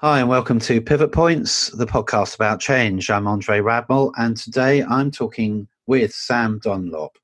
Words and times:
Hi, 0.00 0.20
and 0.20 0.28
welcome 0.28 0.60
to 0.60 0.80
Pivot 0.80 1.10
Points, 1.10 1.70
the 1.70 1.84
podcast 1.84 2.36
about 2.36 2.60
change. 2.60 3.10
I'm 3.10 3.26
Andre 3.26 3.58
Radmel, 3.58 4.12
and 4.16 4.36
today 4.36 4.84
I'm 4.84 5.10
talking 5.10 5.66
with 5.88 6.14
Sam 6.14 6.60
Dunlop, 6.62 7.18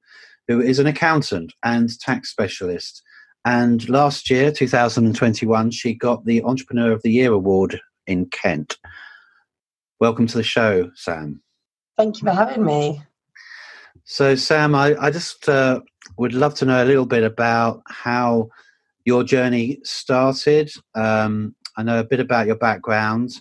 who 0.49 0.61
is 0.61 0.81
an 0.81 0.89
accountant 0.89 1.53
and 1.63 1.97
tax 2.01 2.33
specialist. 2.33 3.01
And 3.45 3.89
last 3.89 4.29
year, 4.29 4.51
2021, 4.51 5.71
she 5.71 5.95
got 5.95 6.25
the 6.25 6.43
Entrepreneur 6.43 6.91
of 6.91 7.01
the 7.03 7.13
Year 7.13 7.33
award 7.33 7.81
in 8.09 8.27
Kent. 8.27 8.77
Welcome 10.01 10.27
to 10.27 10.37
the 10.37 10.43
show, 10.43 10.91
Sam. 10.97 11.41
Thank 11.97 12.21
you 12.21 12.27
for 12.27 12.35
having 12.35 12.65
me. 12.65 13.01
So, 14.03 14.35
Sam, 14.35 14.75
I, 14.75 14.97
I 15.01 15.13
just 15.13 15.49
uh, 15.49 15.81
would 16.19 16.33
love 16.33 16.55
to 16.57 16.65
know 16.65 16.83
a 16.83 16.85
little 16.85 17.07
bit 17.07 17.23
about 17.23 17.83
how 17.87 18.49
your 19.05 19.23
journey 19.23 19.79
started. 19.85 20.73
Um, 20.97 21.55
I 21.77 21.83
know 21.83 22.01
a 22.01 22.05
bit 22.05 22.21
about 22.21 22.47
your 22.47 22.57
background. 22.57 23.33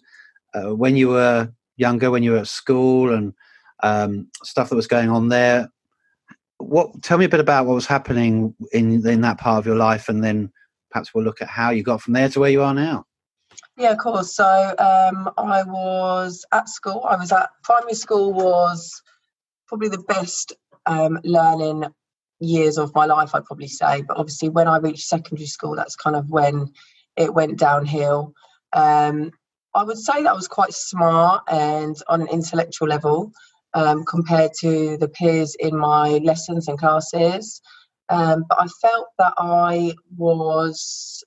Uh, 0.53 0.75
when 0.75 0.95
you 0.95 1.09
were 1.09 1.51
younger, 1.77 2.11
when 2.11 2.23
you 2.23 2.31
were 2.31 2.39
at 2.39 2.47
school, 2.47 3.13
and 3.13 3.33
um, 3.81 4.27
stuff 4.43 4.69
that 4.69 4.75
was 4.75 4.87
going 4.87 5.09
on 5.09 5.29
there. 5.29 5.69
What? 6.57 7.01
Tell 7.03 7.17
me 7.17 7.25
a 7.25 7.29
bit 7.29 7.39
about 7.39 7.65
what 7.65 7.75
was 7.75 7.85
happening 7.85 8.55
in 8.71 9.05
in 9.07 9.21
that 9.21 9.39
part 9.39 9.59
of 9.59 9.65
your 9.65 9.75
life, 9.75 10.09
and 10.09 10.23
then 10.23 10.51
perhaps 10.89 11.13
we'll 11.13 11.23
look 11.23 11.41
at 11.41 11.49
how 11.49 11.71
you 11.71 11.83
got 11.83 12.01
from 12.01 12.13
there 12.13 12.29
to 12.29 12.39
where 12.39 12.49
you 12.49 12.63
are 12.63 12.73
now. 12.73 13.05
Yeah, 13.77 13.91
of 13.91 13.97
course. 13.97 14.35
So 14.35 14.45
um, 14.45 15.29
I 15.37 15.63
was 15.63 16.45
at 16.51 16.69
school. 16.69 17.03
I 17.07 17.15
was 17.17 17.31
at 17.31 17.49
primary 17.63 17.95
school. 17.95 18.33
Was 18.33 19.01
probably 19.67 19.89
the 19.89 20.03
best 20.07 20.53
um, 20.85 21.19
learning 21.23 21.85
years 22.39 22.77
of 22.77 22.93
my 22.93 23.05
life, 23.05 23.33
I'd 23.33 23.45
probably 23.45 23.67
say. 23.67 24.03
But 24.03 24.17
obviously, 24.17 24.49
when 24.49 24.67
I 24.67 24.77
reached 24.77 25.07
secondary 25.07 25.47
school, 25.47 25.75
that's 25.75 25.95
kind 25.95 26.15
of 26.15 26.29
when 26.29 26.71
it 27.15 27.33
went 27.33 27.57
downhill. 27.57 28.33
Um, 28.73 29.31
I 29.75 29.83
would 29.83 29.97
say 29.97 30.23
that 30.23 30.29
I 30.29 30.33
was 30.33 30.47
quite 30.47 30.73
smart 30.73 31.43
and 31.47 31.95
on 32.07 32.21
an 32.21 32.27
intellectual 32.27 32.87
level 32.87 33.31
um, 33.73 34.03
compared 34.05 34.51
to 34.59 34.97
the 34.97 35.07
peers 35.07 35.55
in 35.55 35.75
my 35.77 36.19
lessons 36.23 36.67
and 36.67 36.77
classes. 36.77 37.61
Um, 38.09 38.45
but 38.47 38.59
I 38.59 38.67
felt 38.81 39.07
that 39.17 39.33
I 39.37 39.93
was 40.15 41.23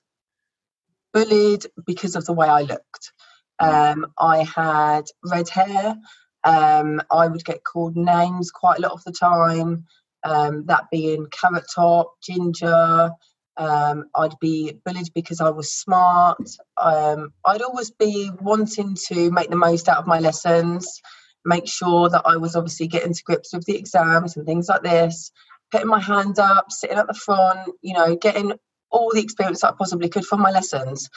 bullied 1.13 1.67
because 1.87 2.15
of 2.15 2.25
the 2.27 2.33
way 2.33 2.47
I 2.47 2.63
looked. 2.63 3.13
Um, 3.59 4.07
I 4.19 4.45
had 4.45 5.07
red 5.25 5.49
hair. 5.49 5.97
Um, 6.45 7.01
I 7.11 7.27
would 7.27 7.45
get 7.45 7.65
called 7.65 7.97
names 7.97 8.51
quite 8.51 8.79
a 8.79 8.83
lot 8.83 8.93
of 8.93 9.03
the 9.05 9.13
time, 9.13 9.87
um, 10.23 10.67
that 10.67 10.85
being 10.93 11.27
carrot 11.27 11.65
top, 11.75 12.13
ginger, 12.23 13.11
um, 13.57 14.07
I'd 14.15 14.39
be 14.41 14.79
bullied 14.85 15.13
because 15.15 15.41
I 15.41 15.51
was 15.51 15.73
smart. 15.73 16.39
Um, 16.77 17.33
I'd 17.45 17.63
always 17.63 17.91
be 17.91 18.31
wanting 18.41 18.97
to 19.09 19.31
make 19.31 19.51
the 19.51 19.57
most 19.57 19.89
out 19.89 19.99
of 19.99 20.07
my 20.07 20.19
lessons, 20.19 21.01
make 21.45 21.67
sure 21.67 22.09
that 22.11 22.23
I 22.25 22.37
was 22.37 22.55
obviously 22.55 22.87
getting 22.87 23.15
to 23.15 23.23
grips 23.25 23.55
with 23.55 23.65
the 23.65 23.77
exams 23.77 24.37
and 24.37 24.45
things 24.45 24.69
like 24.69 24.83
this, 24.83 25.31
putting 25.71 25.89
my 25.89 26.01
hand 26.01 26.39
up, 26.39 26.71
sitting 26.71 26.99
at 26.99 27.07
the 27.07 27.15
front, 27.15 27.71
you 27.83 27.95
know, 27.95 28.17
getting 28.17 28.53
all 28.91 29.11
the 29.13 29.23
experience 29.23 29.65
I 29.65 29.73
possibly 29.73 30.09
could 30.09 30.27
from 30.27 30.41
my 30.41 30.51
lessons. 30.51 31.09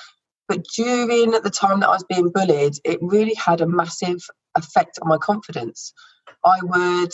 But 0.48 0.64
during 0.76 1.32
the 1.32 1.52
time 1.54 1.82
that 1.82 1.90
I 1.90 1.94
was 1.94 2.06
being 2.10 2.30
bullied, 2.30 2.76
it 2.84 3.00
really 3.02 3.36
had 3.36 3.62
a 3.62 3.68
massive 3.68 4.22
effect 4.56 4.98
on 5.02 5.08
my 5.10 5.18
confidence. 5.18 5.94
I 6.44 6.60
would 6.64 7.12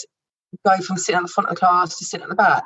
go 0.64 0.78
from 0.82 0.96
sitting 0.96 1.16
at 1.16 1.22
the 1.22 1.28
front 1.28 1.50
of 1.50 1.56
the 1.56 1.60
class 1.60 1.98
to 1.98 2.04
sitting 2.04 2.22
at 2.22 2.30
the 2.30 2.36
back 2.36 2.64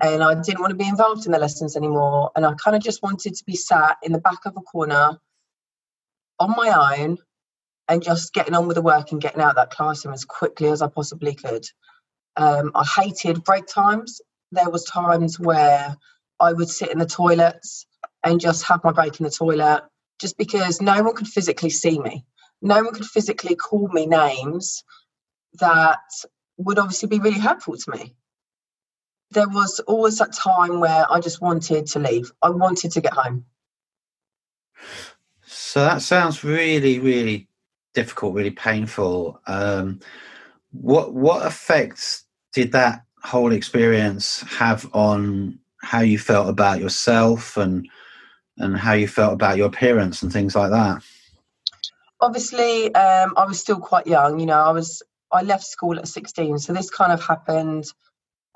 and 0.00 0.22
I 0.22 0.34
didn't 0.34 0.60
want 0.60 0.70
to 0.70 0.76
be 0.76 0.88
involved 0.88 1.26
in 1.26 1.32
the 1.32 1.38
lessons 1.38 1.76
anymore. 1.76 2.30
And 2.36 2.44
I 2.44 2.52
kind 2.54 2.76
of 2.76 2.82
just 2.82 3.02
wanted 3.02 3.34
to 3.34 3.44
be 3.44 3.56
sat 3.56 3.96
in 4.02 4.12
the 4.12 4.20
back 4.20 4.44
of 4.44 4.56
a 4.56 4.60
corner 4.60 5.18
on 6.38 6.54
my 6.56 6.98
own 6.98 7.18
and 7.88 8.02
just 8.02 8.34
getting 8.34 8.54
on 8.54 8.66
with 8.66 8.74
the 8.74 8.82
work 8.82 9.12
and 9.12 9.20
getting 9.20 9.40
out 9.40 9.54
that 9.54 9.70
classroom 9.70 10.12
as 10.12 10.24
quickly 10.24 10.68
as 10.68 10.82
I 10.82 10.88
possibly 10.88 11.34
could. 11.34 11.64
Um, 12.36 12.72
I 12.74 12.84
hated 12.84 13.44
break 13.44 13.66
times. 13.66 14.20
There 14.52 14.68
was 14.68 14.84
times 14.84 15.40
where 15.40 15.96
I 16.38 16.52
would 16.52 16.68
sit 16.68 16.90
in 16.90 16.98
the 16.98 17.06
toilets 17.06 17.86
and 18.22 18.40
just 18.40 18.64
have 18.64 18.84
my 18.84 18.92
break 18.92 19.18
in 19.18 19.24
the 19.24 19.30
toilet 19.30 19.84
just 20.20 20.36
because 20.36 20.82
no 20.82 21.02
one 21.02 21.14
could 21.14 21.28
physically 21.28 21.70
see 21.70 21.98
me. 21.98 22.26
No 22.60 22.82
one 22.82 22.92
could 22.92 23.06
physically 23.06 23.54
call 23.54 23.88
me 23.88 24.06
names 24.06 24.84
that 25.54 26.00
would 26.58 26.78
obviously 26.78 27.08
be 27.08 27.18
really 27.18 27.38
hurtful 27.38 27.76
to 27.76 27.90
me 27.90 28.14
there 29.30 29.48
was 29.48 29.80
always 29.80 30.18
that 30.18 30.32
time 30.32 30.80
where 30.80 31.04
I 31.10 31.20
just 31.20 31.40
wanted 31.40 31.86
to 31.88 31.98
leave. 31.98 32.30
I 32.42 32.50
wanted 32.50 32.92
to 32.92 33.00
get 33.00 33.12
home. 33.12 33.44
So 35.46 35.80
that 35.80 36.02
sounds 36.02 36.44
really, 36.44 36.98
really 36.98 37.48
difficult, 37.94 38.34
really 38.34 38.50
painful. 38.50 39.40
Um, 39.46 40.00
what 40.70 41.14
what 41.14 41.46
effects 41.46 42.24
did 42.52 42.72
that 42.72 43.04
whole 43.22 43.52
experience 43.52 44.42
have 44.42 44.88
on 44.94 45.58
how 45.82 46.00
you 46.00 46.18
felt 46.18 46.48
about 46.48 46.80
yourself 46.80 47.56
and 47.56 47.88
and 48.58 48.76
how 48.76 48.92
you 48.92 49.08
felt 49.08 49.32
about 49.34 49.56
your 49.56 49.66
appearance 49.66 50.22
and 50.22 50.32
things 50.32 50.54
like 50.54 50.70
that? 50.70 51.02
Obviously, 52.20 52.94
um, 52.94 53.34
I 53.36 53.44
was 53.44 53.60
still 53.60 53.78
quite 53.78 54.06
young. 54.06 54.38
You 54.40 54.46
know, 54.46 54.58
I 54.58 54.70
was 54.70 55.02
I 55.32 55.42
left 55.42 55.64
school 55.64 55.98
at 55.98 56.08
sixteen, 56.08 56.58
so 56.58 56.72
this 56.72 56.90
kind 56.90 57.12
of 57.12 57.22
happened 57.22 57.86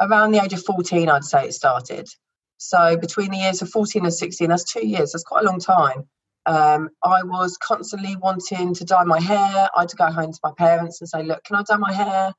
around 0.00 0.32
the 0.32 0.42
age 0.42 0.52
of 0.52 0.64
14, 0.64 1.08
I'd 1.08 1.24
say 1.24 1.46
it 1.46 1.54
started. 1.54 2.08
So 2.56 2.96
between 2.96 3.30
the 3.30 3.38
years 3.38 3.62
of 3.62 3.70
14 3.70 4.04
and 4.04 4.12
16, 4.12 4.48
that's 4.48 4.70
two 4.70 4.86
years, 4.86 5.12
that's 5.12 5.24
quite 5.24 5.44
a 5.44 5.46
long 5.46 5.60
time. 5.60 6.08
Um, 6.46 6.90
I 7.04 7.22
was 7.22 7.56
constantly 7.58 8.16
wanting 8.16 8.74
to 8.74 8.84
dye 8.84 9.04
my 9.04 9.20
hair. 9.20 9.68
I'd 9.76 9.94
go 9.96 10.10
home 10.10 10.32
to 10.32 10.38
my 10.42 10.52
parents 10.56 11.00
and 11.00 11.08
say, 11.08 11.22
Look, 11.22 11.44
can 11.44 11.56
I 11.56 11.62
dye 11.62 11.76
my 11.76 11.92
hair? 11.92 12.32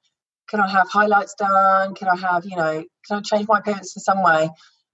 Can 0.50 0.60
I 0.60 0.68
have 0.70 0.90
highlights 0.90 1.36
done? 1.36 1.94
Can 1.96 2.08
I 2.08 2.18
have, 2.18 2.46
you 2.46 2.56
know, 2.56 2.84
can 3.08 3.18
I 3.18 3.22
change 3.22 3.48
my 3.48 3.60
appearance 3.60 3.96
in 3.96 4.02
some 4.02 4.24
way? 4.24 4.50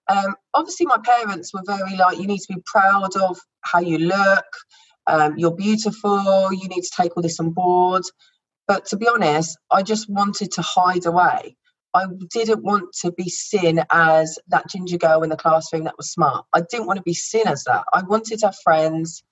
Um, 0.09 0.35
obviously, 0.53 0.85
my 0.85 0.97
parents 1.03 1.53
were 1.53 1.63
very 1.65 1.95
like, 1.95 2.19
You 2.19 2.27
need 2.27 2.39
to 2.39 2.53
be 2.53 2.61
proud 2.65 3.15
of 3.15 3.39
how 3.61 3.79
you 3.79 3.97
look. 3.97 4.45
Um, 5.07 5.37
you're 5.37 5.55
beautiful. 5.55 6.51
You 6.53 6.67
need 6.67 6.81
to 6.81 6.91
take 6.95 7.15
all 7.15 7.23
this 7.23 7.39
on 7.39 7.51
board. 7.51 8.03
But 8.67 8.85
to 8.87 8.97
be 8.97 9.07
honest, 9.07 9.57
I 9.71 9.83
just 9.83 10.09
wanted 10.09 10.51
to 10.53 10.61
hide 10.61 11.05
away. 11.05 11.55
I 11.97 12.05
didn't 12.29 12.63
want 12.63 12.93
to 13.01 13.11
be 13.11 13.29
seen 13.29 13.83
as 13.91 14.37
that 14.49 14.69
ginger 14.69 14.97
girl 14.97 15.23
in 15.23 15.29
the 15.29 15.37
classroom 15.37 15.83
that 15.85 15.97
was 15.97 16.11
smart. 16.11 16.45
I 16.53 16.61
didn't 16.61 16.87
want 16.87 16.97
to 16.97 17.03
be 17.03 17.13
seen 17.13 17.47
as 17.47 17.63
that. 17.65 17.85
I 17.93 18.03
wanted 18.03 18.39
to 18.39 18.47
have 18.47 18.55
friends. 18.63 19.23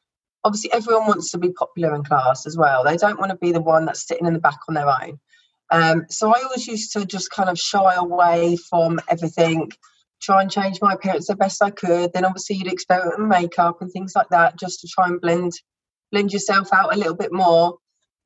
Obviously, 0.44 0.72
everyone 0.74 1.08
wants 1.08 1.32
to 1.32 1.38
be 1.38 1.52
popular 1.52 1.96
in 1.96 2.04
class 2.04 2.46
as 2.46 2.58
well. 2.58 2.84
They 2.84 2.98
don't 2.98 3.20
want 3.20 3.32
to 3.32 3.38
be 3.38 3.52
the 3.52 3.62
one 3.62 3.86
that's 3.86 4.08
sitting 4.08 4.28
in 4.28 4.34
the 4.34 4.40
back 4.40 4.60
on 4.68 4.76
their 4.76 4.90
own. 4.90 5.20
Um, 5.72 6.06
so 6.10 6.34
I 6.34 6.42
always 6.44 6.68
used 6.68 6.94
to 6.94 7.06
just 7.06 7.32
kind 7.32 7.50
of 7.50 7.58
shy 7.58 7.96
away 7.96 8.56
from 8.56 9.00
everything, 9.10 9.72
try 10.22 10.42
and 10.42 10.52
change 10.52 10.80
my 10.82 10.94
appearance 10.94 11.28
the 11.28 11.36
best 11.36 11.64
I 11.64 11.72
could. 11.72 12.14
Then 12.14 12.26
obviously 12.26 12.58
you'd 12.58 12.72
experiment 12.72 13.20
with 13.20 13.28
makeup 13.28 13.82
and 13.82 13.92
things 13.92 14.14
like 14.16 14.30
that, 14.30 14.60
just 14.60 14.82
to 14.82 14.88
try 14.88 15.08
and 15.08 15.20
blend 15.20 15.54
blend 16.12 16.32
yourself 16.32 16.70
out 16.72 16.94
a 16.94 16.98
little 16.98 17.16
bit 17.16 17.34
more. 17.34 17.78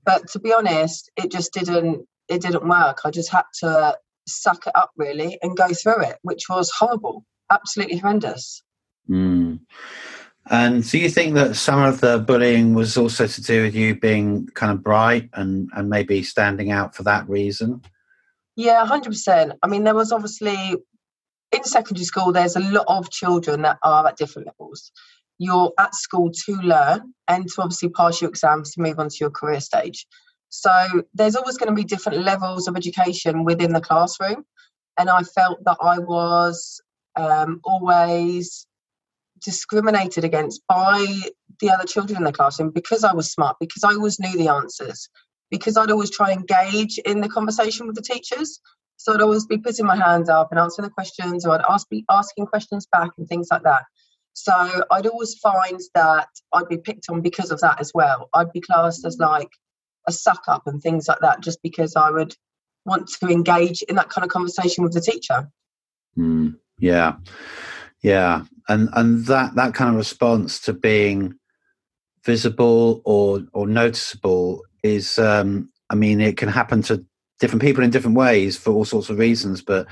But 0.06 0.28
to 0.32 0.40
be 0.40 0.54
honest, 0.54 1.10
it 1.16 1.32
just 1.32 1.54
didn't 1.54 2.06
it 2.28 2.42
didn't 2.42 2.68
work. 2.68 3.00
I 3.06 3.12
just 3.12 3.32
had 3.32 3.44
to 3.62 3.98
suck 4.30 4.68
it 4.68 4.74
up 4.76 4.92
really 4.96 5.38
and 5.42 5.58
go 5.58 5.70
through 5.70 6.04
it, 6.04 6.18
which 6.22 6.44
was 6.50 6.72
horrible, 6.72 7.26
absolutely 7.52 7.98
horrendous. 7.98 8.64
Mm. 9.10 9.60
And 10.50 10.90
do 10.90 10.98
you 10.98 11.10
think 11.10 11.36
that 11.36 11.56
some 11.56 11.82
of 11.82 12.02
the 12.02 12.20
bullying 12.20 12.74
was 12.74 12.98
also 12.98 13.28
to 13.28 13.42
do 13.42 13.64
with 13.64 13.76
you 13.76 13.96
being 13.96 14.48
kind 14.56 14.72
of 14.72 14.84
bright 14.84 15.30
and, 15.34 15.70
and 15.76 15.90
maybe 15.90 16.24
standing 16.24 16.72
out 16.72 16.96
for 16.96 17.04
that 17.04 17.30
reason? 17.30 17.82
Yeah, 18.56 18.86
100%. 18.86 19.58
I 19.62 19.68
mean, 19.68 19.84
there 19.84 19.96
was 19.96 20.12
obviously 20.12 20.76
in 21.52 21.64
secondary 21.64 22.06
school, 22.06 22.32
there's 22.32 22.56
a 22.56 22.60
lot 22.60 22.86
of 22.88 23.10
children 23.10 23.62
that 23.64 23.78
are 23.84 24.08
at 24.08 24.18
different 24.18 24.48
levels. 24.48 24.92
You're 25.38 25.72
at 25.80 25.96
school 25.96 26.32
to 26.46 26.56
learn 26.56 27.14
and 27.28 27.48
to 27.48 27.62
obviously 27.62 27.90
pass 27.90 28.22
your 28.22 28.30
exams 28.30 28.74
to 28.74 28.82
move 28.82 29.00
on 29.00 29.10
to 29.10 29.18
your 29.20 29.30
career 29.30 29.62
stage. 29.62 30.06
So 30.50 31.04
there's 31.14 31.36
always 31.36 31.58
going 31.58 31.70
to 31.70 31.76
be 31.76 31.84
different 31.84 32.24
levels 32.24 32.68
of 32.68 32.76
education 32.76 33.44
within 33.44 33.74
the 33.74 33.82
classroom. 33.82 34.46
And 34.98 35.10
I 35.10 35.24
felt 35.24 35.64
that 35.66 35.78
I 35.82 36.00
was 36.00 36.82
um, 37.16 37.62
always 37.64 38.68
discriminated 39.44 40.24
against 40.24 40.62
by 40.68 41.06
the 41.62 41.70
other 41.70 41.86
children 41.86 42.18
in 42.18 42.24
the 42.24 42.32
classroom 42.32 42.72
because 42.72 43.04
I 43.04 43.14
was 43.14 43.32
smart, 43.32 43.58
because 43.60 43.84
I 43.84 43.94
always 43.94 44.20
knew 44.20 44.38
the 44.38 44.50
answers, 44.50 45.08
because 45.50 45.78
I'd 45.78 45.92
always 45.92 46.12
try 46.12 46.32
and 46.32 46.42
engage 46.42 46.98
in 47.00 47.22
the 47.22 47.30
conversation 47.30 47.88
with 47.88 47.96
the 47.96 48.02
teachers. 48.02 48.60
So 48.98 49.14
I'd 49.14 49.22
always 49.22 49.46
be 49.46 49.58
putting 49.58 49.86
my 49.86 49.96
hands 49.96 50.28
up 50.28 50.50
and 50.52 50.60
answering 50.60 50.88
the 50.88 50.94
questions, 50.94 51.46
or 51.46 51.54
I'd 51.54 51.66
ask, 51.70 51.88
be 51.90 52.04
asking 52.10 52.48
questions 52.48 52.86
back 52.92 53.12
and 53.18 53.28
things 53.28 53.48
like 53.50 53.64
that. 53.64 53.84
So 54.34 54.54
I'd 54.92 55.08
always 55.08 55.36
find 55.36 55.80
that 55.96 56.28
I'd 56.54 56.68
be 56.68 56.78
picked 56.78 57.10
on 57.10 57.22
because 57.22 57.52
of 57.52 57.62
that 57.62 57.80
as 57.80 57.92
well. 57.94 58.30
I'd 58.34 58.52
be 58.52 58.62
classed 58.62 59.06
as 59.06 59.18
like 59.18 59.50
a 60.10 60.12
suck 60.12 60.44
up 60.48 60.68
and 60.68 60.82
things 60.82 61.08
like 61.08 61.20
that 61.22 61.42
just 61.42 61.62
because 61.64 61.96
I 61.96 62.10
would 62.12 62.36
want 62.86 63.08
to 63.20 63.28
engage 63.28 63.82
in 63.84 63.96
that 63.96 64.10
kind 64.10 64.26
of 64.26 64.32
conversation 64.32 64.84
with 64.84 64.94
the 64.94 65.02
teacher. 65.02 65.50
Mm, 66.18 66.58
yeah. 66.80 67.16
Yeah. 68.02 68.44
And 68.68 68.90
and 68.94 69.26
that 69.26 69.56
that 69.56 69.74
kind 69.74 69.90
of 69.90 69.96
response 69.96 70.60
to 70.62 70.74
being 70.74 71.36
visible 72.26 73.02
or 73.06 73.42
or 73.54 73.68
noticeable 73.68 74.64
is 74.84 75.18
um, 75.18 75.70
I 75.90 75.96
mean 75.96 76.22
it 76.22 76.38
can 76.38 76.50
happen 76.50 76.82
to 76.84 77.06
different 77.40 77.62
people 77.62 77.84
in 77.84 77.90
different 77.90 78.18
ways 78.18 78.58
for 78.58 78.72
all 78.72 78.86
sorts 78.86 79.10
of 79.10 79.18
reasons, 79.18 79.62
but 79.62 79.88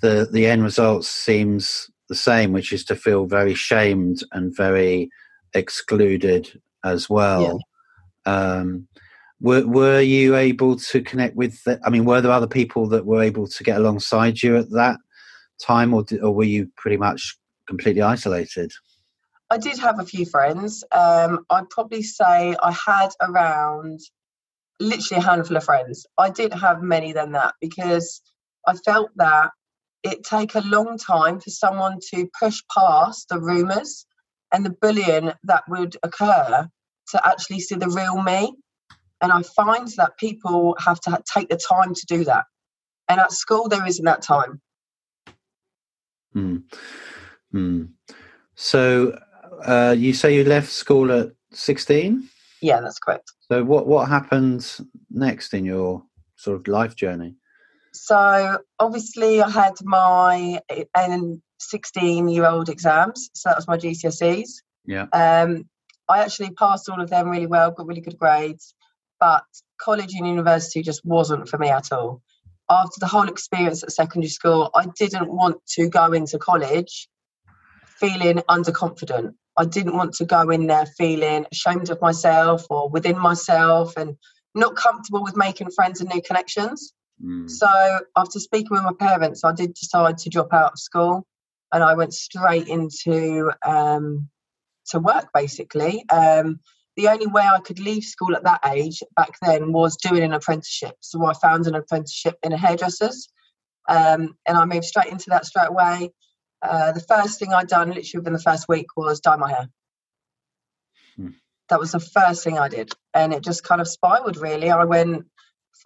the 0.00 0.28
the 0.30 0.46
end 0.46 0.62
result 0.62 1.04
seems 1.04 1.90
the 2.08 2.14
same, 2.14 2.52
which 2.52 2.72
is 2.72 2.84
to 2.84 2.96
feel 2.96 3.26
very 3.26 3.54
shamed 3.54 4.22
and 4.32 4.56
very 4.56 5.10
excluded 5.54 6.60
as 6.84 7.08
well. 7.08 7.60
Yeah. 8.26 8.32
Um, 8.32 8.88
were 9.40 9.66
were 9.66 10.00
you 10.00 10.36
able 10.36 10.76
to 10.76 11.02
connect 11.02 11.36
with? 11.36 11.62
The, 11.64 11.80
I 11.84 11.90
mean, 11.90 12.04
were 12.04 12.20
there 12.20 12.32
other 12.32 12.46
people 12.46 12.88
that 12.88 13.06
were 13.06 13.22
able 13.22 13.46
to 13.46 13.64
get 13.64 13.78
alongside 13.78 14.42
you 14.42 14.56
at 14.56 14.70
that 14.70 14.98
time, 15.60 15.94
or 15.94 16.04
did, 16.04 16.22
or 16.22 16.34
were 16.34 16.44
you 16.44 16.70
pretty 16.76 16.96
much 16.96 17.36
completely 17.68 18.02
isolated? 18.02 18.72
I 19.50 19.58
did 19.58 19.78
have 19.78 20.00
a 20.00 20.04
few 20.04 20.26
friends. 20.26 20.82
Um, 20.90 21.44
I'd 21.50 21.70
probably 21.70 22.02
say 22.02 22.56
I 22.60 22.72
had 22.72 23.10
around 23.20 24.00
literally 24.80 25.22
a 25.22 25.24
handful 25.24 25.56
of 25.56 25.64
friends. 25.64 26.06
I 26.18 26.30
didn't 26.30 26.58
have 26.58 26.82
many 26.82 27.12
than 27.12 27.32
that 27.32 27.54
because 27.60 28.20
I 28.66 28.74
felt 28.74 29.10
that 29.16 29.50
it 30.02 30.24
take 30.24 30.54
a 30.54 30.60
long 30.60 30.98
time 30.98 31.40
for 31.40 31.50
someone 31.50 31.98
to 32.14 32.28
push 32.38 32.60
past 32.74 33.28
the 33.28 33.40
rumours 33.40 34.06
and 34.52 34.64
the 34.64 34.74
bullying 34.80 35.32
that 35.44 35.64
would 35.68 35.96
occur 36.02 36.68
to 37.10 37.26
actually 37.26 37.60
see 37.60 37.76
the 37.76 37.88
real 37.88 38.22
me. 38.22 38.52
And 39.20 39.32
I 39.32 39.42
find 39.42 39.88
that 39.96 40.18
people 40.18 40.76
have 40.78 41.00
to 41.00 41.22
take 41.32 41.48
the 41.48 41.56
time 41.56 41.94
to 41.94 42.06
do 42.06 42.24
that. 42.24 42.44
And 43.08 43.20
at 43.20 43.32
school, 43.32 43.68
there 43.68 43.86
isn't 43.86 44.04
that 44.04 44.22
time. 44.22 44.60
Hmm. 46.32 46.58
Hmm. 47.52 47.84
So 48.56 49.18
uh, 49.64 49.94
you 49.96 50.12
say 50.12 50.34
you 50.34 50.44
left 50.44 50.70
school 50.70 51.10
at 51.12 51.30
16? 51.52 52.28
Yeah, 52.60 52.80
that's 52.80 52.98
correct. 52.98 53.32
So 53.48 53.64
what 53.64 53.86
what 53.86 54.08
happened 54.08 54.78
next 55.10 55.54
in 55.54 55.64
your 55.64 56.02
sort 56.36 56.60
of 56.60 56.68
life 56.68 56.96
journey? 56.96 57.36
So 57.92 58.58
obviously 58.78 59.40
I 59.40 59.48
had 59.48 59.74
my 59.82 60.60
and 60.94 61.40
16 61.58 62.28
year 62.28 62.46
old 62.46 62.68
exams. 62.68 63.30
So 63.34 63.48
that 63.48 63.56
was 63.56 63.68
my 63.68 63.76
GCSEs. 63.76 64.62
Yeah. 64.84 65.06
Um, 65.12 65.68
I 66.08 66.20
actually 66.20 66.50
passed 66.50 66.88
all 66.88 67.00
of 67.00 67.10
them 67.10 67.28
really 67.28 67.46
well, 67.46 67.70
got 67.70 67.86
really 67.86 68.00
good 68.00 68.18
grades, 68.18 68.74
but 69.20 69.44
college 69.80 70.14
and 70.14 70.26
university 70.26 70.82
just 70.82 71.04
wasn't 71.04 71.48
for 71.48 71.58
me 71.58 71.68
at 71.68 71.92
all. 71.92 72.22
After 72.68 72.98
the 72.98 73.06
whole 73.06 73.28
experience 73.28 73.82
at 73.82 73.92
secondary 73.92 74.28
school, 74.28 74.70
I 74.74 74.86
didn't 74.98 75.28
want 75.32 75.64
to 75.74 75.88
go 75.88 76.12
into 76.12 76.38
college 76.38 77.08
feeling 77.86 78.38
underconfident. 78.48 79.34
I 79.56 79.64
didn't 79.64 79.96
want 79.96 80.14
to 80.14 80.24
go 80.24 80.50
in 80.50 80.66
there 80.66 80.86
feeling 80.86 81.46
ashamed 81.50 81.90
of 81.90 82.00
myself 82.00 82.66
or 82.68 82.88
within 82.90 83.18
myself 83.18 83.96
and 83.96 84.16
not 84.54 84.76
comfortable 84.76 85.22
with 85.22 85.36
making 85.36 85.70
friends 85.70 86.00
and 86.00 86.10
new 86.10 86.20
connections. 86.20 86.92
Mm. 87.24 87.48
So 87.48 87.68
after 88.16 88.38
speaking 88.38 88.72
with 88.72 88.82
my 88.82 88.92
parents, 88.98 89.44
I 89.44 89.52
did 89.52 89.74
decide 89.74 90.18
to 90.18 90.30
drop 90.30 90.52
out 90.52 90.72
of 90.72 90.78
school 90.78 91.26
and 91.72 91.82
I 91.82 91.94
went 91.94 92.12
straight 92.14 92.68
into 92.68 93.50
um, 93.64 94.28
to 94.88 94.98
work 94.98 95.28
basically. 95.32 96.04
Um, 96.10 96.60
the 96.96 97.08
only 97.08 97.26
way 97.26 97.42
I 97.42 97.60
could 97.60 97.78
leave 97.78 98.04
school 98.04 98.34
at 98.34 98.44
that 98.44 98.60
age 98.66 99.02
back 99.14 99.36
then 99.42 99.72
was 99.72 99.96
doing 99.96 100.22
an 100.22 100.32
apprenticeship. 100.32 100.94
So 101.00 101.24
I 101.24 101.34
found 101.34 101.66
an 101.66 101.74
apprenticeship 101.74 102.36
in 102.42 102.52
a 102.52 102.56
hairdresser's 102.58 103.28
um, 103.88 104.36
and 104.46 104.56
I 104.56 104.64
moved 104.64 104.84
straight 104.84 105.12
into 105.12 105.30
that 105.30 105.46
straight 105.46 105.68
away. 105.68 106.10
Uh, 106.62 106.92
the 106.92 107.00
first 107.00 107.38
thing 107.38 107.52
I'd 107.52 107.68
done, 107.68 107.88
literally 107.90 108.20
within 108.20 108.32
the 108.32 108.40
first 108.40 108.68
week, 108.68 108.86
was 108.96 109.20
dye 109.20 109.36
my 109.36 109.50
hair. 109.50 109.68
Hmm. 111.16 111.28
That 111.68 111.80
was 111.80 111.92
the 111.92 112.00
first 112.00 112.44
thing 112.44 112.58
I 112.58 112.68
did, 112.68 112.92
and 113.14 113.32
it 113.32 113.42
just 113.42 113.64
kind 113.64 113.80
of 113.80 113.88
spiraled. 113.88 114.36
Really, 114.36 114.70
I 114.70 114.84
went. 114.84 115.26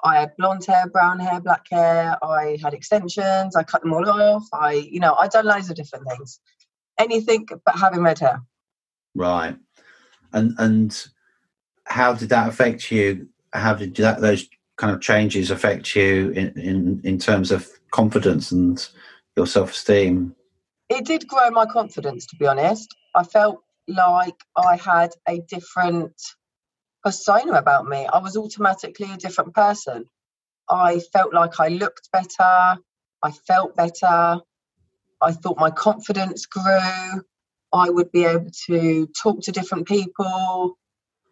I 0.02 0.20
had 0.20 0.36
blonde 0.38 0.64
hair, 0.66 0.88
brown 0.88 1.18
hair, 1.18 1.40
black 1.40 1.66
hair. 1.70 2.16
I 2.22 2.58
had 2.62 2.74
extensions. 2.74 3.56
I 3.56 3.64
cut 3.64 3.82
them 3.82 3.92
all 3.92 4.08
off. 4.08 4.44
I, 4.52 4.72
you 4.72 5.00
know, 5.00 5.14
I'd 5.18 5.30
done 5.30 5.46
loads 5.46 5.68
of 5.68 5.76
different 5.76 6.06
things. 6.08 6.40
Anything 6.98 7.46
but 7.66 7.78
having 7.78 8.02
red 8.02 8.18
hair. 8.18 8.40
Right, 9.14 9.56
and 10.32 10.54
and 10.58 11.06
how 11.84 12.14
did 12.14 12.28
that 12.28 12.48
affect 12.48 12.90
you? 12.90 13.28
How 13.52 13.74
did 13.74 13.96
that 13.96 14.20
those 14.20 14.48
kind 14.76 14.94
of 14.94 15.00
changes 15.00 15.50
affect 15.50 15.94
you 15.94 16.30
in 16.30 16.58
in, 16.58 17.00
in 17.04 17.18
terms 17.18 17.50
of 17.50 17.68
confidence 17.90 18.52
and 18.52 18.88
your 19.36 19.46
self 19.46 19.72
esteem? 19.72 20.34
it 20.90 21.04
did 21.06 21.26
grow 21.28 21.50
my 21.50 21.64
confidence 21.64 22.26
to 22.26 22.36
be 22.36 22.46
honest. 22.46 22.94
I 23.14 23.22
felt 23.22 23.62
like 23.88 24.36
i 24.56 24.76
had 24.76 25.10
a 25.26 25.40
different 25.48 26.14
persona 27.02 27.52
about 27.52 27.86
me. 27.86 28.06
I 28.12 28.18
was 28.18 28.36
automatically 28.36 29.10
a 29.10 29.16
different 29.16 29.54
person. 29.54 30.04
I 30.68 31.00
felt 31.12 31.32
like 31.32 31.58
i 31.58 31.68
looked 31.68 32.10
better. 32.12 32.78
I 33.22 33.30
felt 33.46 33.74
better. 33.76 34.40
I 35.22 35.32
thought 35.32 35.58
my 35.58 35.70
confidence 35.70 36.46
grew 36.46 37.22
i 37.72 37.88
would 37.88 38.10
be 38.12 38.24
able 38.24 38.50
to 38.66 39.06
talk 39.20 39.40
to 39.40 39.52
different 39.52 39.86
people 39.86 40.76